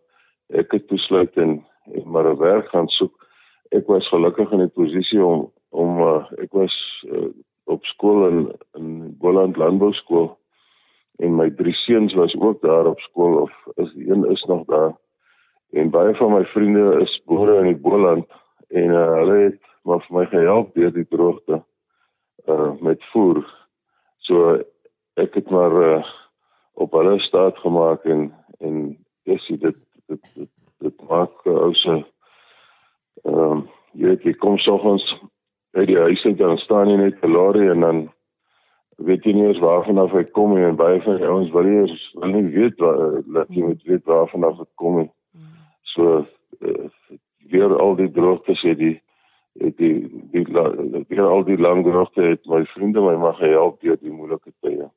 ek 0.60 0.72
het 0.72 0.86
besluit 0.88 1.36
en, 1.36 1.58
en 1.92 2.06
maar 2.06 2.28
'n 2.30 2.38
werk 2.40 2.68
gaan 2.72 2.88
soek. 2.88 3.12
Ek 3.70 3.86
was 3.86 4.08
gelukkig 4.08 4.52
in 4.52 4.64
die 4.64 4.74
posisie 4.80 5.24
om 5.24 5.50
om 5.70 6.00
uh, 6.00 6.24
ek 6.42 6.52
was 6.52 6.74
uh, 7.04 7.28
op 7.64 7.84
skool 7.84 8.26
in 8.28 8.38
in 8.78 9.16
Boland 9.18 9.56
Landbouskool 9.56 10.38
en 11.18 11.36
my 11.36 11.50
drie 11.50 11.74
seuns 11.74 12.14
was 12.14 12.34
ook 12.40 12.62
daar 12.62 12.86
op 12.86 13.00
skool 13.00 13.36
of 13.44 13.52
is 13.76 13.92
een 13.96 14.24
is 14.30 14.44
nog 14.44 14.64
daar. 14.66 14.96
En 15.72 15.90
baie 15.90 16.14
van 16.14 16.32
my 16.32 16.44
vriende 16.44 17.00
is 17.00 17.22
boere 17.26 17.58
in 17.58 17.66
die 17.74 17.82
Boland 17.88 18.26
en 18.68 18.88
uh, 18.90 19.12
hulle 19.20 19.36
het 19.36 19.69
maar 19.84 20.04
vir 20.06 20.16
my 20.16 20.26
gehelp 20.26 20.74
deur 20.74 20.92
die 20.94 21.08
droogte 21.08 21.62
uh 22.48 22.72
met 22.80 23.04
voer 23.12 23.42
so 24.28 24.56
ek 25.20 25.34
het 25.34 25.50
maar 25.50 25.74
uh, 25.82 26.04
op 26.72 26.92
hulle 26.92 27.18
staat 27.20 27.58
gemaak 27.58 28.04
en 28.04 28.30
en 28.58 28.96
dis 29.24 29.46
dit 29.46 29.60
dit 30.06 30.22
dit, 30.34 30.48
dit 30.78 31.02
maak 31.08 31.44
uh, 31.44 31.58
ou 31.66 31.74
se 31.74 31.96
ehm 33.24 33.50
um, 33.50 33.68
jy 33.92 34.06
weet 34.06 34.22
jy 34.22 34.32
kom 34.38 34.58
soggens 34.58 35.04
by 35.74 35.84
die 35.86 35.98
huis 35.98 36.22
en 36.24 36.36
dan 36.38 36.58
staan 36.62 36.90
jy 36.90 36.96
net 37.00 37.18
verlore 37.22 37.70
en 37.72 37.84
dan 37.86 38.00
weet 39.08 39.24
jy 39.24 39.32
nie 39.34 39.46
eens 39.48 39.62
waarvan 39.62 39.98
af 39.98 40.12
hy 40.14 40.24
kom 40.36 40.56
en 40.56 40.78
baie 40.78 41.00
van 41.02 41.18
die 41.18 41.26
ouens 41.26 41.50
wil 41.54 41.66
nie 41.66 41.98
wil 42.22 42.34
nie 42.34 42.52
weet 42.54 42.78
waar 42.84 43.20
laat 43.26 43.50
jy 43.54 43.64
moet 43.66 43.82
weet 43.88 44.04
waarvan 44.04 44.44
af 44.44 44.58
dit 44.62 44.70
kom 44.82 45.00
nie. 45.00 45.10
so 45.94 46.24
uh, 46.60 46.88
weer 47.50 47.76
al 47.78 47.96
die 47.96 48.10
droogtes 48.10 48.62
het 48.62 48.78
die 48.78 48.96
het 49.58 49.76
die 49.76 50.08
die, 50.32 50.44
die 50.44 51.20
al 51.20 51.44
die 51.44 51.58
lang 51.58 51.84
droogte 51.84 52.22
het 52.22 52.46
my 52.46 52.64
vriende 52.74 53.00
my 53.00 53.16
mag 53.16 53.38
help 53.38 53.80
deur 53.80 53.98
die 54.00 54.12
moeilike 54.12 54.52
tye. 54.60 54.90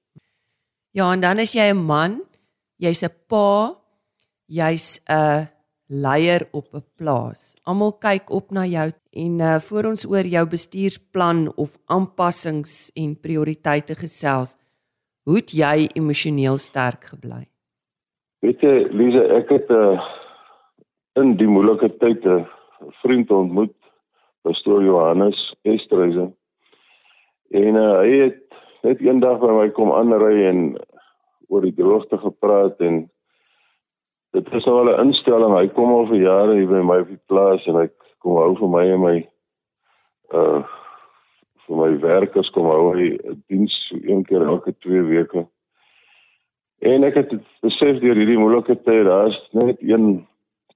Ja, 0.93 1.11
en 1.13 1.21
dan 1.21 1.39
is 1.39 1.53
jy 1.53 1.71
'n 1.71 1.85
man, 1.85 2.21
jy's 2.77 3.03
'n 3.03 3.09
pa, 3.27 3.75
jy's 4.45 5.01
'n 5.09 5.47
leier 5.87 6.47
op 6.51 6.73
'n 6.73 6.85
plaas. 6.97 7.55
Almal 7.63 7.93
kyk 7.97 8.29
op 8.29 8.51
na 8.51 8.65
jou 8.65 8.91
en 9.11 9.39
uh 9.39 9.59
voor 9.59 9.85
ons 9.85 10.05
oor 10.05 10.25
jou 10.25 10.45
bestuursplan 10.47 11.51
of 11.55 11.77
aanpassings 11.85 12.91
en 12.95 13.19
prioriteite 13.19 13.95
gesels, 13.95 14.57
hoe 15.23 15.35
het 15.35 15.51
jy 15.51 15.87
emosioneel 15.93 16.57
sterk 16.57 17.03
gebly? 17.03 17.47
Weet 18.39 18.61
jy, 18.61 18.87
Lize, 18.91 19.23
ek 19.39 19.49
het 19.49 19.69
uh 19.69 20.01
in 21.15 21.37
die 21.37 21.47
moeilike 21.47 21.89
tye 21.97 22.17
'n 22.25 22.47
vriend 23.01 23.31
ontmoet, 23.31 23.75
Pastor 24.43 24.83
Johannes 24.83 25.39
Estreisen. 25.61 26.35
En 27.49 27.75
uh, 27.75 27.99
hy 28.01 28.17
het 28.25 28.41
net 28.83 28.99
eendag 28.99 29.39
by 29.39 29.53
my 29.55 29.69
kom 29.77 29.93
aanry 29.95 30.43
en 30.49 30.63
oor 31.47 31.63
die 31.63 31.75
droogte 31.77 32.19
gepraat 32.19 32.81
en 32.83 33.05
dit 34.35 34.53
is 34.57 34.65
nou 34.67 34.75
al 34.81 34.91
'n 34.91 35.07
instelling. 35.07 35.55
Hy 35.55 35.67
kom 35.77 35.93
al 35.93 36.07
vir 36.11 36.21
jare 36.25 36.57
hier 36.57 36.67
by 36.67 36.81
my 36.83 36.99
op 37.05 37.11
die 37.13 37.21
plaas 37.31 37.67
en 37.67 37.79
hy 37.79 37.87
kom 38.19 38.35
hou 38.41 38.55
vir 38.59 38.71
my 38.75 38.85
en 38.91 39.01
my 39.01 39.17
uh 40.33 40.63
vir 41.63 41.77
my 41.79 41.91
werkers 42.03 42.49
kom 42.51 42.67
hou 42.67 42.91
hy 42.97 43.15
'n 43.15 43.43
diens 43.47 43.75
een 44.03 44.25
keer 44.27 44.43
elke 44.43 44.75
2 44.79 45.01
weke. 45.07 45.47
En 46.83 47.03
ek 47.03 47.15
het 47.15 47.31
besef 47.61 47.99
deur 48.01 48.15
hierdie 48.15 48.37
moeilike 48.37 48.75
tye, 48.83 49.03
daar's 49.07 49.39
net 49.53 49.79
een 49.79 50.27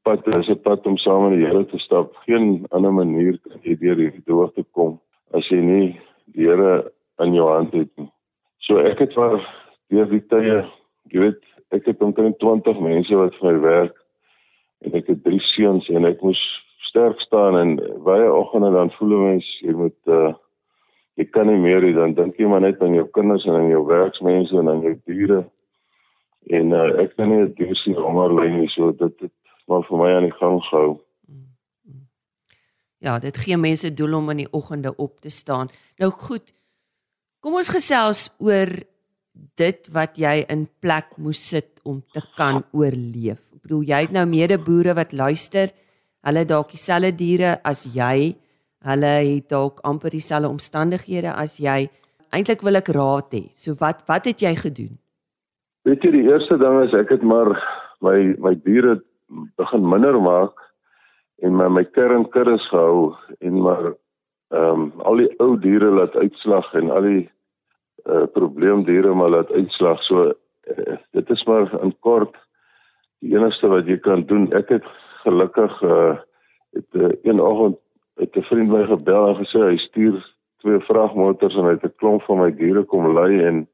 pad, 0.08 0.24
dis 0.26 0.50
'n 0.50 0.62
pad 0.64 0.86
om 0.88 0.98
saam 0.98 1.22
met 1.24 1.38
die 1.38 1.46
Here 1.46 1.66
te 1.66 1.78
stap. 1.78 2.16
Geen 2.26 2.66
ander 2.70 2.94
manier 2.94 3.38
kan 3.44 3.60
jy 3.62 3.76
deur 3.76 3.96
hierdie 3.96 4.24
droogte 4.26 4.64
kom 4.72 5.00
as 5.34 5.48
jy 5.50 5.60
nie 5.62 6.00
die 6.34 6.48
Here 6.48 6.92
in 7.20 7.34
jou 7.34 7.48
hand 7.50 7.74
het 7.74 7.90
nie. 7.98 8.12
So 8.60 8.78
ek 8.78 9.00
het 9.00 9.16
maar 9.16 9.42
deur 9.90 10.10
die 10.10 10.24
tye, 10.32 10.66
jy 11.12 11.20
weet, 11.20 11.44
ek 11.72 11.86
het 11.86 12.02
omtrent 12.02 12.40
20 12.40 12.80
mense 12.80 13.16
wat 13.16 13.36
vir 13.36 13.52
my 13.52 13.60
werk 13.60 13.96
en 14.86 14.96
ek 14.96 15.08
het 15.08 15.24
drie 15.24 15.42
seuns 15.56 15.90
en 15.90 16.06
ek 16.06 16.22
moes 16.22 16.42
sterk 16.90 17.20
staan 17.20 17.58
en 17.58 17.76
baie 18.04 18.32
oggende 18.32 18.72
dan 18.72 18.92
voel 18.92 19.18
mens 19.18 19.48
jy 19.62 19.76
moet 19.76 20.00
uh 20.08 20.34
jy 21.18 21.26
kan 21.34 21.48
nie 21.50 21.58
meer 21.58 21.82
dan 21.96 22.14
dink 22.14 22.38
jy 22.38 22.48
maar 22.48 22.62
net 22.62 22.82
aan 22.82 22.94
jou 22.94 23.08
kinders 23.12 23.46
en 23.46 23.56
aan 23.58 23.72
jou 23.72 23.84
werksmense 23.88 24.54
en 24.54 24.70
aan 24.70 24.84
jou 24.86 24.96
diere. 25.10 25.44
En 26.54 26.72
uh 26.72 27.02
ek 27.04 27.16
kan 27.18 27.30
nie 27.30 27.48
dit 27.58 27.78
sien 27.84 27.98
omdat 27.98 28.32
lê 28.38 28.48
nie 28.54 28.70
so 28.70 28.92
dit 28.92 29.26
het 29.26 29.34
maar 29.68 29.84
vir 29.88 29.98
my 30.00 30.14
aan 30.16 30.30
die 30.30 30.38
gang 30.40 30.62
gehou. 30.70 30.98
Ja, 33.04 33.20
dit 33.20 33.38
gee 33.38 33.58
mense 33.58 33.94
doel 33.94 34.18
om 34.18 34.32
in 34.34 34.46
die 34.46 34.52
oggende 34.52 34.96
op 34.96 35.20
te 35.22 35.30
staan. 35.30 35.70
Nou 36.02 36.10
goed, 36.12 36.50
Kom 37.48 37.54
ons 37.54 37.70
gesels 37.70 38.26
oor 38.42 38.68
dit 39.62 39.90
wat 39.94 40.18
jy 40.18 40.42
in 40.50 40.66
plek 40.82 41.14
moes 41.22 41.40
sit 41.52 41.78
om 41.86 42.02
te 42.12 42.24
kan 42.36 42.64
oorleef. 42.74 43.40
Ek 43.54 43.62
bedoel 43.68 43.84
jy 43.92 44.00
het 44.08 44.16
nou 44.16 44.24
medeboere 44.28 44.96
wat 44.98 45.14
luister. 45.14 45.70
Hulle 46.26 46.44
dalk 46.50 46.74
dieselfde 46.74 47.14
diere 47.16 47.54
as 47.62 47.86
jy. 47.94 48.34
Hulle 48.90 49.14
het 49.22 49.48
dalk 49.54 49.84
amper 49.88 50.18
dieselfde 50.18 50.50
omstandighede 50.50 51.30
as 51.30 51.60
jy. 51.62 51.86
Eintlik 52.34 52.66
wil 52.66 52.82
ek 52.82 52.90
raad 52.98 53.32
hê. 53.38 53.44
So 53.54 53.78
wat 53.80 54.02
wat 54.10 54.28
het 54.28 54.42
jy 54.42 54.56
gedoen? 54.58 54.98
Weet 55.88 56.04
jy 56.04 56.16
die 56.18 56.26
eerste 56.28 56.58
ding 56.60 56.82
is 56.84 56.98
ek 56.98 57.14
het 57.14 57.24
maar 57.24 57.54
my 58.04 58.34
my 58.42 58.58
diere 58.66 58.98
begin 59.56 59.90
minder 59.90 60.22
maak 60.22 60.60
en 61.44 61.56
my 61.56 61.68
my 61.68 61.84
kernkuddes 61.84 62.68
gehou 62.70 63.16
en 63.40 63.62
maar 63.62 63.94
ehm 64.50 64.82
um, 64.82 64.92
al 65.04 65.16
die 65.16 65.32
ou 65.44 65.58
diere 65.60 65.90
laat 65.92 66.16
uitslag 66.16 66.74
en 66.74 66.92
al 66.92 67.02
die 67.02 67.30
uh, 68.08 68.24
probleemdiere 68.34 69.14
maar 69.14 69.30
laat 69.30 69.52
uitslag. 69.52 70.04
So 70.04 70.32
uh, 70.32 70.96
dit 71.12 71.30
is 71.30 71.44
maar 71.44 71.68
in 71.84 71.96
kort 72.00 72.36
die 73.20 73.36
enigste 73.36 73.68
wat 73.68 73.88
jy 73.88 73.98
kan 73.98 74.24
doen. 74.26 74.48
Ek 74.54 74.70
het 74.70 74.88
gelukkig 75.26 75.82
uh 75.82 76.16
het 76.76 76.96
uh, 77.00 77.10
een 77.24 77.40
oggend 77.42 77.78
het 78.18 78.36
'n 78.36 78.42
vriend 78.42 78.72
my 78.72 78.86
gebel 78.86 79.28
en 79.28 79.36
gesê 79.36 79.60
hy 79.60 79.78
stuur 79.78 80.36
twee 80.58 80.80
vragmotors 80.80 81.56
en 81.56 81.64
hy 81.64 81.76
het 81.76 81.84
'n 81.84 81.96
klomp 81.96 82.24
van 82.24 82.40
my 82.40 82.52
diere 82.52 82.84
kom 82.84 83.14
lei 83.14 83.44
en 83.44 83.68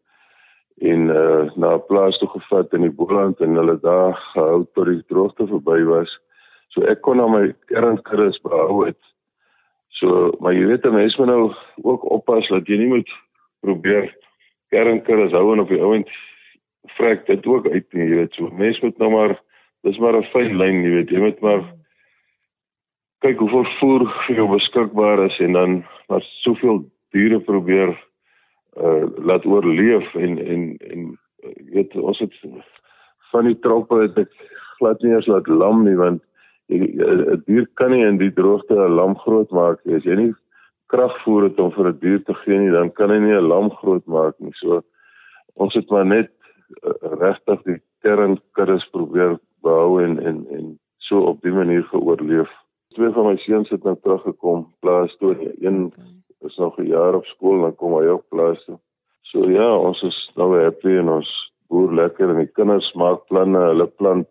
en 0.78 1.10
uh 1.10 1.52
na 1.56 1.76
'n 1.76 1.86
plaas 1.88 2.18
toe 2.18 2.30
gevat 2.30 2.74
in 2.74 2.82
die 2.82 2.92
Boland 2.92 3.40
en 3.40 3.56
hulle 3.56 3.80
daar 3.80 4.14
gehou 4.34 4.66
tot 4.74 4.86
die 4.86 5.04
droogte 5.08 5.48
verby 5.48 5.84
was. 5.84 6.20
So 6.68 6.82
ek 6.82 7.02
kon 7.02 7.18
na 7.18 7.28
my 7.28 7.54
kernkuddes 7.66 8.42
behou 8.42 8.86
het. 8.86 9.00
So 9.90 10.32
maar 10.40 10.54
jy 10.54 10.66
weet 10.66 10.86
'n 10.86 10.94
mens 10.94 11.18
moet 11.18 11.28
nou 11.28 11.54
ook 11.82 12.12
oppas 12.12 12.48
dat 12.48 12.68
jy 12.68 12.78
nie 12.78 12.88
moet 12.88 13.10
probeer 13.62 14.16
kernkuddes 14.70 15.32
hou 15.32 15.54
en 15.54 15.60
op 15.60 15.70
die 15.70 15.82
ouend 15.82 16.10
vrek 16.98 17.26
dit 17.26 17.46
ook 17.46 17.68
uit 17.68 17.94
nie, 17.94 18.10
jy 18.10 18.16
weet 18.16 18.34
so. 18.34 18.50
Mens 18.50 18.80
moet 18.80 18.98
nou 18.98 19.12
maar 19.12 19.42
dis 19.84 19.98
maar 19.98 20.18
'n 20.18 20.24
fyn 20.24 20.58
lyn, 20.58 20.84
jy 20.84 20.90
weet, 20.90 21.10
jy 21.10 21.20
moet 21.20 21.40
maar 21.42 21.64
kyk 23.24 23.40
hoeveel 23.40 23.66
voer 23.80 24.04
vir 24.28 24.36
jou 24.36 24.48
beskikbaar 24.52 25.26
is 25.26 25.40
en 25.40 25.54
dan 25.54 25.86
maar 26.10 26.22
soveel 26.44 26.84
diere 27.16 27.40
probeer 27.40 27.94
uh 28.78 29.06
laat 29.18 29.46
oorleef 29.46 30.14
en 30.16 30.38
en 30.38 30.78
en 30.78 31.20
weet 31.72 31.96
ons 31.96 32.20
het 32.20 32.34
van 33.32 33.46
die 33.46 33.60
troppe 33.60 34.00
het 34.02 34.18
ek 34.18 34.32
glad 34.78 35.02
nie 35.02 35.14
eens 35.14 35.28
laat 35.28 35.48
lam 35.48 35.84
nie 35.86 35.96
want 35.96 36.22
'n 36.70 37.44
dier 37.46 37.68
kan 37.74 37.92
nie 37.92 38.06
in 38.06 38.18
die 38.18 38.34
droogte 38.34 38.74
'n 38.74 38.96
lam 39.00 39.18
groot 39.18 39.52
maak 39.52 39.86
nie 39.86 39.96
as 39.96 40.04
jy 40.04 40.16
nie 40.16 40.34
kragvoer 40.88 41.44
het 41.50 41.60
om 41.60 41.72
vir 41.72 41.88
'n 41.90 42.00
dier 42.00 42.24
te 42.24 42.34
gee 42.34 42.60
nie 42.60 42.72
dan 42.72 42.92
kan 42.92 43.10
hy 43.10 43.20
nie 43.20 43.36
'n 43.36 43.48
lam 43.48 43.70
groot 43.70 44.06
maak 44.06 44.36
nie 44.40 44.54
so 44.56 44.82
ons 45.56 45.74
het 45.74 45.90
maar 45.90 46.06
net 46.06 46.32
regtig 47.02 47.62
die 47.64 47.80
kernkuddes 48.02 48.86
probeer 48.92 49.38
behou 49.62 50.02
en 50.04 50.20
en 50.20 50.46
en 50.58 50.80
so 50.98 51.20
op 51.20 51.42
die 51.42 51.52
manier 51.52 51.84
geoorleef 51.84 52.50
twee 52.96 53.10
van 53.10 53.26
my 53.26 53.38
seuns 53.38 53.70
het 53.70 53.84
nou 53.84 53.96
teruggekom 54.02 54.68
plaas 54.80 55.16
toe 55.18 55.36
een 55.62 55.86
okay. 55.86 56.23
Is 56.44 56.58
nog 56.58 56.78
'n 56.80 56.88
jaar 56.88 57.16
op 57.16 57.26
skool 57.26 57.56
en 57.56 57.62
dan 57.62 57.76
kom 57.76 57.94
hy 58.00 58.08
ook 58.08 58.30
plaas 58.30 58.64
toe. 58.66 58.80
So 59.22 59.50
ja 59.50 59.78
ons 59.78 60.02
is 60.02 60.32
nou 60.36 60.60
happy 60.60 60.98
en 60.98 61.10
ons 61.10 61.30
boer 61.70 61.94
lekker 61.94 62.30
en 62.30 62.38
die 62.38 62.54
kinders 62.54 62.94
maak 62.94 63.26
planne 63.28 63.60
hulle 63.60 63.88
plant 63.88 64.30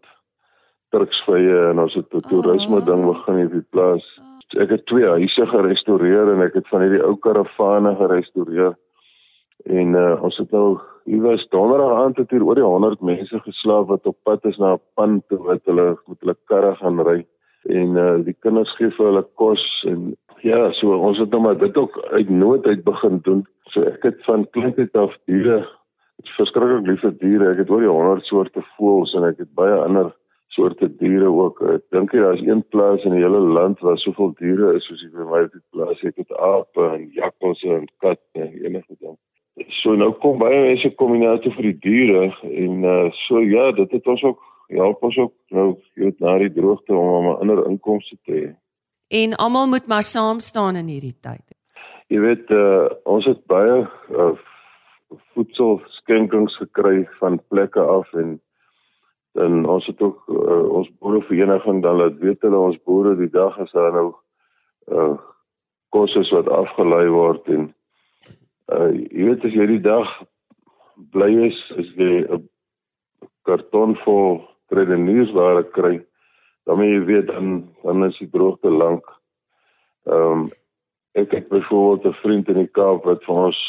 turksvye 0.91 1.71
en 1.71 1.79
ons 1.79 1.95
het 1.95 2.15
'n 2.15 2.29
toerisme 2.29 2.77
oh. 2.77 2.87
ding 2.87 3.05
begin 3.07 3.37
hier 3.37 3.47
op 3.47 3.53
die 3.53 3.71
plaas. 3.71 4.07
Ek 4.61 4.71
het 4.71 4.87
twee 4.87 5.09
huise 5.09 5.47
gerestoreer 5.47 6.33
en 6.33 6.43
ek 6.43 6.55
het 6.55 6.69
van 6.69 6.81
hierdie 6.85 7.03
ou 7.03 7.17
karavane 7.17 7.97
gerestoreer 7.97 8.75
en 9.65 9.95
uh, 9.95 10.23
ons 10.23 10.37
het 10.37 10.51
nou 10.51 10.79
hier 11.05 11.23
was 11.23 11.49
donderdag 11.49 11.99
aand 11.99 12.17
het 12.17 12.31
hier 12.31 12.45
oor 12.45 12.59
die 12.59 12.65
100 12.65 13.01
mense 13.01 13.41
geslaap 13.47 13.89
wat 13.89 14.07
op 14.07 14.17
pad 14.23 14.45
is 14.45 14.59
na 14.59 14.75
'n 14.75 14.83
pan 14.95 15.23
toe 15.29 15.39
wat 15.39 15.63
hulle 15.65 15.97
met 16.07 16.21
hulle 16.21 16.37
karre 16.45 16.75
gaan 16.77 17.01
ry. 17.01 17.27
En 17.63 17.97
uh, 17.97 18.25
die 18.25 18.37
kinders 18.41 18.75
gee 18.77 18.91
vir 18.91 19.07
hulle 19.07 19.27
kos 19.35 19.65
en 19.87 20.17
ja, 20.43 20.71
so 20.79 20.97
ons 20.97 21.19
het 21.19 21.31
nou 21.31 21.43
maar 21.43 21.59
dit 21.59 21.77
ook 21.77 21.99
uit 22.11 22.29
nood 22.29 22.67
uit 22.67 22.85
begin 22.85 23.21
doen. 23.23 23.45
So 23.75 23.83
ek 23.89 24.03
het 24.03 24.25
van 24.27 24.49
kleintyd 24.51 24.97
af 24.99 25.15
diere, 25.31 25.63
verskriklik 26.37 26.87
lief 26.87 27.01
vir 27.05 27.15
diere. 27.21 27.53
Ek 27.53 27.63
het 27.63 27.71
oor 27.71 27.85
die 27.85 27.91
100 27.91 28.27
soorte 28.29 28.65
voëls 28.77 29.15
en 29.19 29.27
ek 29.31 29.41
het 29.43 29.53
baie 29.59 29.79
ander 29.85 30.13
soorte 30.53 30.89
diere 31.01 31.31
ook. 31.31 31.63
Ek 31.75 31.85
dink 31.95 32.13
jy 32.13 32.23
daar's 32.25 32.45
een 32.45 32.63
plaas 32.75 33.05
in 33.09 33.17
die 33.17 33.25
hele 33.25 33.41
land 33.57 33.81
waar 33.81 33.99
soveel 33.99 34.35
diere 34.41 34.75
is 34.77 34.87
soos 34.89 35.03
hier 35.05 35.15
by 35.17 35.29
my 35.31 35.43
op 35.47 35.55
die 35.57 35.65
plaas. 35.75 36.03
Ek 36.05 36.19
het 36.21 36.33
ape 36.39 36.89
en 36.93 37.07
jakkalse 37.17 37.77
en 37.79 37.87
katte 38.05 38.47
en 38.47 38.53
enige 38.53 38.97
ding. 38.99 39.19
So 39.83 39.97
nou 39.97 40.13
kom 40.21 40.41
baie 40.41 40.61
mense 40.65 40.91
kombinasie 41.01 41.53
vir 41.57 41.71
die 41.71 41.79
diere 41.87 42.25
en 42.49 42.85
uh, 42.89 43.11
so 43.27 43.41
ja, 43.45 43.71
dit 43.77 43.99
het 43.99 44.07
ons 44.09 44.25
ook 44.31 44.41
help 44.73 45.03
ons 45.05 45.19
ook 45.21 45.33
nou 45.53 45.67
weet 46.01 46.21
na 46.25 46.39
die 46.41 46.53
droogte 46.53 46.95
om 46.97 47.29
'n 47.29 47.41
ander 47.41 47.67
inkomste 47.69 48.17
te 48.25 48.33
hê. 48.33 48.51
En 49.13 49.35
almal 49.45 49.69
moet 49.69 49.87
maar 49.87 50.07
saam 50.07 50.41
staan 50.41 50.77
in 50.81 50.89
hierdie 50.89 51.17
tyd. 51.21 51.45
Jy 52.13 52.21
weet 52.21 52.51
uh, 52.53 52.89
ons 53.09 53.27
het 53.29 53.41
baie 53.51 53.83
uh, 53.85 54.33
voedselskenkings 55.35 56.57
gekry 56.61 57.05
van 57.21 57.41
plekke 57.53 57.81
af 57.81 58.09
en 58.17 58.39
dan 59.37 59.67
ons 59.69 59.87
het 59.89 60.01
ook 60.01 60.25
uh, 60.29 60.65
ons 60.81 60.89
boerevereniging 61.01 61.83
dan 61.85 62.01
laat 62.01 62.19
weet 62.21 62.45
hulle 62.45 62.59
ons 62.69 62.81
boere 62.85 63.15
die 63.17 63.31
dag 63.33 63.57
as 63.61 63.73
daar 63.73 63.93
nou 63.97 64.09
uh, 64.93 65.17
kos 65.93 66.17
is 66.21 66.33
wat 66.37 66.49
afgelei 66.53 67.07
word 67.13 67.49
en 67.53 67.69
uh, 68.73 68.91
jy 68.93 69.29
weet 69.31 69.45
as 69.49 69.57
jy 69.57 69.69
die 69.75 69.85
dag 69.85 70.09
bly 71.17 71.31
is 71.49 71.61
is 71.81 71.93
jy 71.97 72.25
'n 72.29 72.49
karton 73.49 73.97
vol 74.05 74.43
redeniersware 74.73 75.65
kry, 75.77 76.01
dan 76.65 76.83
jy 76.85 77.05
weet 77.05 77.27
dan 77.27 77.69
dan 77.83 78.05
is 78.05 78.19
die 78.19 78.31
droogte 78.31 78.71
lank. 78.71 79.07
Ehm 80.07 80.31
um, 80.31 80.51
ek 81.13 81.31
het 81.31 81.49
byvoorbeeld 81.49 82.07
'n 82.15 82.21
vriend 82.23 82.49
in 82.49 82.61
die 82.65 82.73
Kaap 82.73 83.05
wat 83.05 83.25
vir 83.25 83.35
ons 83.35 83.61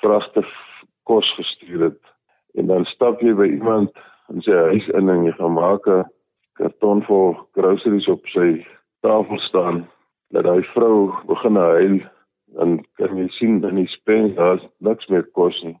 vragte 0.00 0.42
kos 1.04 1.34
gestuur 1.34 1.80
het 1.80 2.02
en 2.54 2.66
dan 2.66 2.84
stap 2.84 3.20
jy 3.20 3.34
by 3.34 3.46
iemand 3.46 3.90
in 4.32 4.42
sy 4.42 4.52
huis 4.52 4.88
in 4.98 5.08
en 5.08 5.24
jy 5.24 5.32
gaan 5.38 5.54
maak 5.56 5.86
'n 5.86 6.04
karton 6.58 7.02
vol 7.02 7.36
groceries 7.56 8.08
op 8.08 8.26
sy 8.34 8.66
tafel 9.00 9.38
staan 9.38 9.86
dat 10.34 10.44
hy 10.44 10.62
vrou 10.74 11.12
begin 11.26 11.56
huil 11.56 12.00
dan 12.56 12.84
kan 12.98 13.16
jy 13.16 13.28
sien 13.28 13.62
in 13.64 13.80
die 13.80 13.90
spens 13.92 14.34
daar's 14.34 14.64
niks 14.78 15.06
meer 15.08 15.26
kos 15.38 15.62
nie 15.62 15.78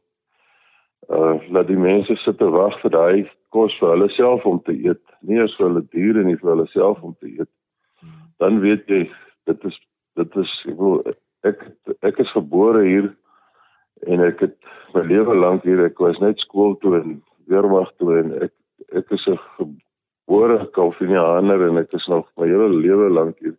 uh 1.08 1.34
laat 1.50 1.66
die 1.66 1.80
mense 1.80 2.16
sit 2.16 2.38
te 2.38 2.50
wag 2.52 2.80
vir 2.80 2.90
daai 2.90 3.30
kos 3.54 3.74
vir 3.80 3.94
hulle 3.94 4.08
self 4.16 4.44
om 4.46 4.60
te 4.64 4.74
eet, 4.74 5.02
nie 5.22 5.38
eens 5.40 5.54
vir 5.56 5.68
hulle 5.68 5.84
diere 5.94 6.24
nie 6.24 6.36
vir 6.40 6.52
hulle 6.54 6.66
self 6.72 7.00
om 7.02 7.14
te 7.20 7.30
eet. 7.30 7.50
Dan 8.38 8.60
weet 8.64 8.86
jy 8.88 9.06
dit 9.48 9.64
is 9.70 9.78
dit 10.18 10.36
is 10.42 10.52
ek 10.68 10.78
wil 10.82 11.00
ek 11.46 11.64
ek 12.06 12.20
is 12.24 12.34
gebore 12.34 12.84
hier 12.86 13.08
en 14.06 14.22
ek 14.24 14.42
het 14.46 14.56
my 14.94 15.04
lewe 15.06 15.36
lank 15.38 15.66
hier 15.66 15.84
ek 15.86 16.00
was 16.02 16.18
net 16.24 16.40
skool 16.42 16.76
toe 16.82 16.96
en 17.00 17.18
weerwag 17.50 17.90
toe 17.98 18.16
en 18.18 18.34
ek 18.46 18.54
ek 18.98 19.12
is 19.14 19.26
'n 19.28 19.38
gebore 19.56 20.66
Kalvinianer 20.74 21.68
en 21.68 21.78
ek 21.78 21.94
is 21.94 22.06
nog 22.08 22.26
my 22.36 22.46
hele 22.46 22.68
lewe 22.68 23.08
lank 23.10 23.38
hier 23.38 23.56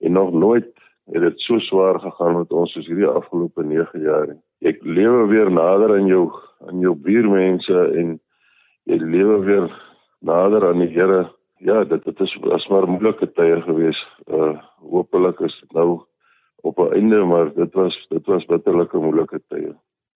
en 0.00 0.12
nog 0.12 0.32
nooit 0.32 0.70
het 1.12 1.20
dit 1.20 1.40
so 1.40 1.58
swaar 1.58 2.00
gegaan 2.00 2.38
met 2.38 2.52
ons 2.52 2.72
soos 2.72 2.86
hierdie 2.86 3.08
afgelope 3.08 3.62
9 3.62 4.00
jaar. 4.00 4.36
Ek 4.64 4.80
lewe 4.82 5.26
weer 5.28 5.50
nader 5.50 5.96
aan 5.98 6.06
jou 6.06 6.30
aan 6.68 6.80
jou 6.80 6.94
buurmense 6.94 7.80
en 8.00 8.20
jy 8.88 8.98
lewe 9.00 9.38
weer 9.44 9.70
nader 10.24 10.68
aan 10.68 10.82
die 10.84 10.92
Here. 10.92 11.28
Ja, 11.64 11.84
dit 11.84 12.04
dit 12.04 12.20
is 12.20 12.34
as 12.52 12.66
maar 12.68 12.88
moeilike 12.88 13.30
tye 13.32 13.60
gewees. 13.64 14.00
Uh 14.28 14.56
hopelik 14.84 15.40
is 15.40 15.54
dit 15.60 15.72
nou 15.72 16.04
op 16.62 16.78
'n 16.78 16.92
einde, 16.92 17.24
maar 17.24 17.54
dit 17.54 17.74
was 17.74 18.06
dit 18.08 18.26
was 18.26 18.46
bitterlike 18.46 18.96
moeilike 18.96 19.40
tye. 19.48 19.74